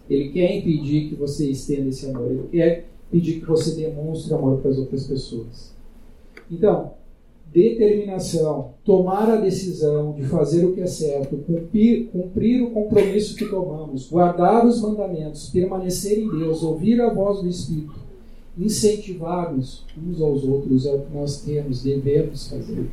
Ele 0.09 0.31
quer 0.31 0.57
impedir 0.57 1.09
que 1.09 1.17
você 1.17 1.51
estenda 1.51 1.89
esse 1.89 2.07
amor, 2.09 2.31
ele 2.31 2.49
quer 2.51 2.89
pedir 3.11 3.41
que 3.41 3.47
você 3.47 3.75
demonstre 3.75 4.33
amor 4.33 4.61
para 4.61 4.71
as 4.71 4.79
outras 4.79 5.07
pessoas. 5.07 5.75
Então, 6.51 6.93
determinação, 7.57 8.75
tomar 8.85 9.31
a 9.31 9.37
decisão 9.37 10.13
de 10.13 10.25
fazer 10.25 10.63
o 10.67 10.75
que 10.75 10.83
é 10.83 10.87
certo, 10.87 11.39
cumprir, 11.39 12.09
cumprir 12.09 12.63
o 12.63 12.71
compromisso 12.71 13.35
que 13.35 13.47
tomamos, 13.47 14.11
guardar 14.11 14.67
os 14.67 14.83
mandamentos, 14.83 15.49
permanecer 15.49 16.19
em 16.19 16.29
Deus, 16.29 16.63
ouvir 16.63 17.01
a 17.01 17.09
voz 17.09 17.41
do 17.41 17.49
Espírito, 17.49 17.99
incentivar-nos 18.59 19.87
uns 19.97 20.21
aos 20.21 20.45
outros 20.45 20.85
é 20.85 20.93
o 20.93 21.01
que 21.01 21.17
nós 21.17 21.41
temos, 21.41 21.83
devemos 21.83 22.47
fazer. 22.47 22.91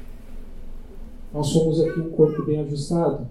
Nós 1.34 1.48
somos 1.48 1.82
aqui 1.82 2.00
um 2.00 2.12
corpo 2.12 2.46
bem 2.46 2.62
ajustado. 2.62 3.28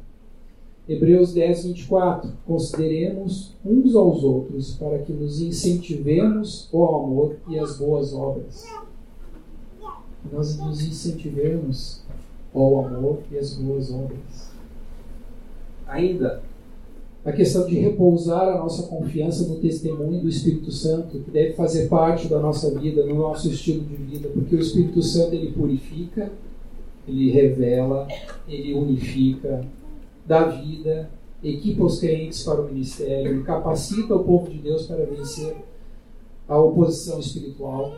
Hebreus 0.86 1.32
10, 1.32 1.64
24. 1.64 2.30
Consideremos 2.46 3.54
uns 3.64 3.94
aos 3.94 4.22
outros 4.22 4.74
para 4.74 4.98
que 4.98 5.12
nos 5.12 5.40
incentivemos 5.40 6.68
ao 6.74 7.04
amor 7.04 7.36
e 7.48 7.59
às 7.59 7.78
boas 7.78 8.12
obras 8.12 8.66
nós 10.33 10.57
nos 10.57 10.80
incentivemos 10.80 12.03
ao 12.55 12.87
amor 12.87 13.18
e 13.30 13.39
às 13.39 13.55
boas 13.55 13.93
obras. 13.93 14.51
Ainda, 15.87 16.43
a 17.24 17.30
questão 17.30 17.66
de 17.66 17.78
repousar 17.78 18.49
a 18.49 18.59
nossa 18.59 18.85
confiança 18.85 19.47
no 19.47 19.57
testemunho 19.57 20.20
do 20.20 20.28
Espírito 20.28 20.72
Santo, 20.72 21.20
que 21.20 21.30
deve 21.30 21.53
fazer 21.53 21.89
parte 21.89 22.28
da 22.28 22.41
nossa 22.41 22.76
vida, 22.78 23.05
no 23.05 23.14
nosso 23.14 23.49
estilo 23.49 23.85
de 23.85 23.95
vida, 23.95 24.28
porque 24.30 24.57
o 24.57 24.61
Espírito 24.61 25.03
Santo 25.03 25.35
ele 25.35 25.53
purifica, 25.53 26.33
ele 27.07 27.30
revela, 27.30 28.09
ele 28.49 28.74
unifica, 28.74 29.64
dá 30.26 30.47
vida, 30.47 31.11
equipa 31.43 31.85
os 31.85 32.01
crentes 32.01 32.43
para 32.43 32.61
o 32.61 32.68
ministério, 32.68 33.45
capacita 33.45 34.14
o 34.14 34.24
povo 34.24 34.51
de 34.51 34.59
Deus 34.59 34.87
para 34.87 35.05
vencer 35.05 35.55
a 36.49 36.59
oposição 36.59 37.18
espiritual. 37.18 37.93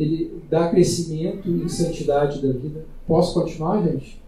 Ele 0.00 0.42
dá 0.48 0.70
crescimento 0.70 1.46
e 1.46 1.68
santidade 1.68 2.40
da 2.40 2.50
vida. 2.50 2.86
Posso 3.06 3.34
continuar, 3.34 3.86
gente? 3.86 4.18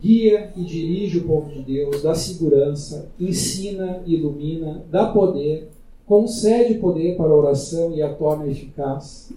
Guia 0.00 0.50
e 0.56 0.64
dirige 0.64 1.18
o 1.18 1.24
povo 1.24 1.50
de 1.50 1.60
Deus, 1.60 2.02
dá 2.02 2.14
segurança, 2.14 3.10
ensina 3.20 4.02
ilumina, 4.06 4.82
dá 4.90 5.12
poder, 5.12 5.68
concede 6.06 6.74
poder 6.78 7.18
para 7.18 7.26
a 7.26 7.36
oração 7.36 7.94
e 7.94 8.00
a 8.00 8.14
torna 8.14 8.46
eficaz, 8.46 9.30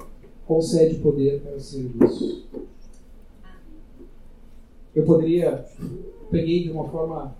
concede 0.45 0.95
poder 0.95 1.41
para 1.41 1.57
o 1.57 1.59
serviço. 1.59 2.47
Eu 4.95 5.03
poderia, 5.03 5.65
peguei 6.31 6.63
de 6.63 6.71
uma 6.71 6.87
forma 6.87 7.35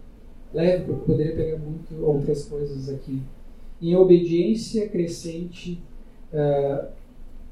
leve, 0.54 0.84
porque 0.84 1.06
poderia 1.06 1.36
pegar 1.36 1.60
muito 1.60 2.06
outras 2.06 2.44
coisas 2.44 2.90
aqui. 2.90 3.22
Em 3.82 3.96
obediência 3.96 4.88
crescente 4.90 5.82
uh, 6.34 6.97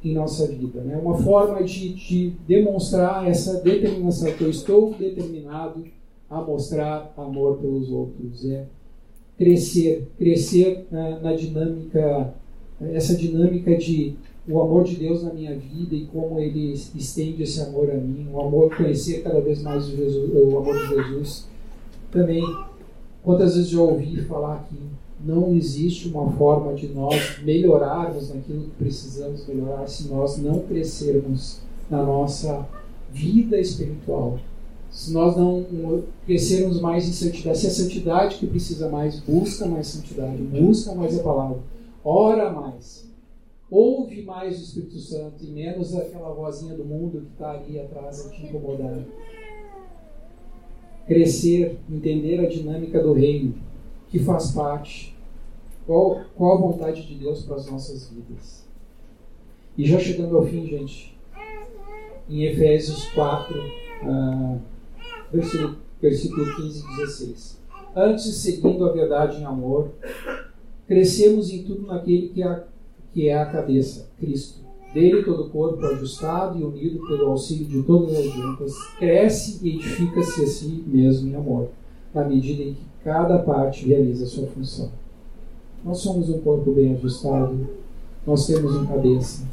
em 0.05 0.13
nossa 0.13 0.47
vida. 0.47 0.81
Né? 0.81 0.95
Uma 0.95 1.17
forma 1.17 1.63
de, 1.63 1.93
de 1.93 2.33
demonstrar 2.47 3.27
essa 3.27 3.59
determinação, 3.59 4.31
que 4.31 4.43
eu 4.43 4.49
estou 4.49 4.93
determinado 4.93 5.83
a 6.29 6.39
mostrar 6.41 7.11
amor 7.17 7.57
pelos 7.57 7.89
outros. 7.89 8.45
É 8.45 8.65
crescer, 9.37 10.07
crescer 10.17 10.85
na, 10.91 11.19
na 11.19 11.33
dinâmica, 11.33 12.33
essa 12.93 13.15
dinâmica 13.15 13.75
de 13.75 14.15
o 14.47 14.61
amor 14.61 14.83
de 14.83 14.95
Deus 14.95 15.23
na 15.23 15.33
minha 15.33 15.55
vida 15.57 15.95
e 15.95 16.05
como 16.05 16.39
Ele 16.39 16.71
estende 16.71 17.41
esse 17.41 17.59
amor 17.61 17.89
a 17.89 17.95
mim, 17.95 18.27
o 18.31 18.39
amor 18.39 18.75
conhecer 18.77 19.23
cada 19.23 19.41
vez 19.41 19.63
mais 19.63 19.87
o, 19.87 19.95
Jesus, 19.95 20.31
o 20.31 20.57
amor 20.59 20.77
de 20.77 20.87
Jesus. 20.87 21.47
Também, 22.11 22.43
quantas 23.23 23.55
vezes 23.55 23.71
já 23.71 23.81
ouvi 23.81 24.21
falar 24.21 24.67
que 24.69 24.77
não 25.25 25.55
existe 25.55 26.07
uma 26.07 26.31
forma 26.33 26.75
de 26.75 26.87
nós 26.89 27.39
melhorarmos 27.41 28.29
naquilo 28.29 28.65
que 28.65 28.75
precisamos 28.77 29.47
melhorar 29.47 29.87
se 29.87 30.07
nós 30.07 30.37
não 30.37 30.59
crescermos 30.59 31.61
na 31.89 32.03
nossa 32.03 32.67
vida 33.11 33.59
espiritual. 33.59 34.39
Se 34.91 35.11
nós 35.11 35.35
não 35.35 35.65
crescermos 36.25 36.79
mais 36.79 37.07
em 37.09 37.11
santidade, 37.11 37.57
se 37.57 37.67
a 37.67 37.71
santidade 37.71 38.37
que 38.37 38.45
precisa 38.45 38.87
mais, 38.87 39.19
busca 39.19 39.65
mais 39.65 39.87
santidade, 39.87 40.37
busca 40.43 40.93
mais 40.93 41.19
a 41.19 41.23
palavra, 41.23 41.57
ora 42.03 42.51
mais, 42.53 43.09
ouve 43.69 44.21
mais 44.21 44.59
o 44.59 44.63
Espírito 44.63 44.99
Santo 44.99 45.43
e 45.43 45.47
menos 45.47 45.95
aquela 45.95 46.31
vozinha 46.33 46.75
do 46.75 46.85
mundo 46.85 47.21
que 47.21 47.33
está 47.33 47.51
ali 47.51 47.79
atrás 47.79 48.25
a 48.25 48.29
te 48.29 48.43
incomodar. 48.43 49.03
Crescer, 51.07 51.77
entender 51.91 52.39
a 52.39 52.47
dinâmica 52.47 53.01
do 53.01 53.11
reino, 53.11 53.55
que 54.07 54.19
faz 54.19 54.51
parte 54.51 55.14
qual, 55.85 56.21
qual 56.35 56.57
a 56.57 56.61
vontade 56.61 57.05
de 57.05 57.15
Deus 57.15 57.43
para 57.43 57.57
as 57.57 57.69
nossas 57.69 58.09
vidas? 58.09 58.65
E 59.77 59.85
já 59.85 59.99
chegando 59.99 60.37
ao 60.37 60.45
fim, 60.45 60.65
gente, 60.65 61.17
em 62.29 62.43
Efésios 62.43 63.05
4, 63.09 63.59
uh, 64.03 64.59
versículo, 65.31 65.75
versículo 66.01 66.55
15 66.55 66.79
e 66.79 66.95
16. 66.97 67.61
Antes, 67.95 68.35
seguindo 68.35 68.85
a 68.85 68.91
verdade 68.91 69.37
em 69.37 69.45
amor, 69.45 69.91
crescemos 70.87 71.51
em 71.51 71.63
tudo 71.63 71.87
naquele 71.87 72.29
que 72.29 72.41
é, 72.41 72.63
que 73.13 73.29
é 73.29 73.37
a 73.37 73.45
cabeça, 73.45 74.09
Cristo. 74.19 74.65
Dele 74.93 75.23
todo 75.23 75.43
o 75.43 75.49
corpo 75.49 75.85
ajustado 75.85 76.57
e 76.57 76.63
unido 76.63 77.05
pelo 77.05 77.27
auxílio 77.27 77.65
de 77.65 77.83
todas 77.83 78.15
as 78.15 78.25
juntas, 78.25 78.73
cresce 78.97 79.59
e 79.61 79.75
edifica-se 79.75 80.41
a 80.41 80.47
si 80.47 80.83
mesmo 80.87 81.29
em 81.29 81.35
amor, 81.35 81.69
na 82.13 82.23
medida 82.23 82.63
em 82.63 82.73
que 82.75 82.85
cada 83.03 83.39
parte 83.39 83.85
realiza 83.87 84.23
a 84.23 84.27
sua 84.27 84.47
função. 84.47 84.89
Nós 85.85 85.99
somos 85.99 86.27
um 86.29 86.39
corpo 86.39 86.71
bem 86.71 86.95
ajustado, 86.95 87.69
nós 88.25 88.47
temos 88.47 88.75
um 88.75 88.87
cabeça 88.87 89.43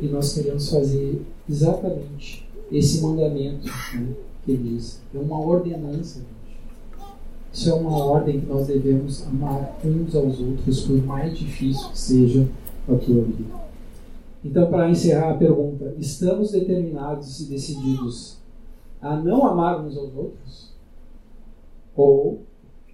e 0.00 0.06
nós 0.06 0.32
queremos 0.32 0.70
fazer 0.70 1.20
exatamente 1.46 2.48
esse 2.72 3.02
mandamento 3.02 3.66
né, 3.94 4.14
que 4.42 4.56
diz. 4.56 5.02
É 5.14 5.18
uma 5.18 5.38
ordenança, 5.38 6.20
gente. 6.20 6.58
Isso 7.52 7.68
é 7.68 7.74
uma 7.74 7.94
ordem 7.94 8.40
que 8.40 8.46
nós 8.46 8.66
devemos 8.66 9.26
amar 9.26 9.78
uns 9.84 10.16
aos 10.16 10.40
outros, 10.40 10.80
por 10.80 11.04
mais 11.04 11.36
difícil 11.36 11.90
que 11.90 11.98
seja 11.98 12.48
a 12.88 12.94
tua 12.94 13.22
vida. 13.22 13.54
Então, 14.42 14.70
para 14.70 14.88
encerrar 14.88 15.32
a 15.32 15.36
pergunta, 15.36 15.94
estamos 15.98 16.52
determinados 16.52 17.40
e 17.40 17.44
decididos 17.50 18.38
a 18.98 19.14
não 19.14 19.46
amar 19.46 19.84
uns 19.84 19.94
aos 19.94 20.16
outros? 20.16 20.72
Ou 21.94 22.40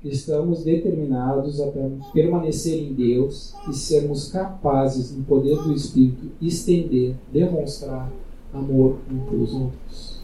estamos 0.05 0.65
determinados 0.65 1.61
a 1.61 1.71
permanecer 2.13 2.83
em 2.83 2.95
Deus 2.95 3.55
e 3.69 3.75
sermos 3.75 4.31
capazes, 4.33 5.15
no 5.15 5.25
poder 5.25 5.57
do 5.57 5.73
Espírito, 5.73 6.31
estender, 6.41 7.15
demonstrar 7.33 8.11
amor 8.53 8.99
uns 9.11 9.29
pelos 9.29 9.53
outros. 9.53 10.21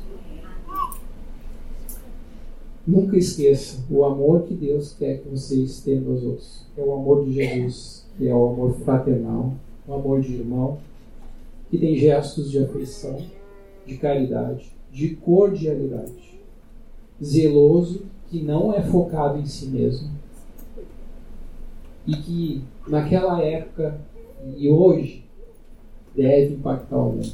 Nunca 2.87 3.16
esqueça 3.16 3.85
o 3.91 4.05
amor 4.05 4.45
que 4.45 4.55
Deus 4.55 4.95
quer 4.95 5.18
que 5.18 5.29
você 5.29 5.57
estenda 5.57 6.09
aos 6.09 6.22
outros. 6.22 6.66
É 6.77 6.83
o 6.83 6.95
amor 6.95 7.24
de 7.24 7.33
Jesus, 7.33 8.07
que 8.16 8.29
é 8.29 8.35
o 8.35 8.47
amor 8.47 8.74
fraternal, 8.85 9.55
o 9.87 9.93
amor 9.95 10.20
de 10.20 10.35
irmão, 10.35 10.79
que 11.68 11.79
tem 11.79 11.97
gestos 11.97 12.51
de 12.51 12.61
afeição, 12.61 13.18
de 13.85 13.97
caridade, 13.97 14.72
de 14.93 15.16
cordialidade, 15.16 16.41
zeloso 17.22 18.03
que 18.31 18.43
não 18.43 18.72
é 18.74 18.83
focado 18.83 19.39
em 19.39 19.47
si 19.47 19.66
mesmo 19.66 20.11
e 22.07 22.16
que 22.16 22.64
naquela 22.87 23.43
época 23.43 24.01
e 24.57 24.68
hoje 24.68 25.24
deve 26.14 26.55
impactar 26.55 26.97
o 26.97 27.12
mundo. 27.12 27.33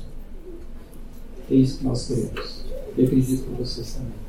É 1.50 1.54
isso 1.54 1.78
que 1.78 1.84
nós 1.84 2.06
queremos. 2.06 2.64
Eu 2.96 3.04
acredito 3.04 3.44
que 3.44 3.62
vocês 3.62 3.94
também. 3.94 4.21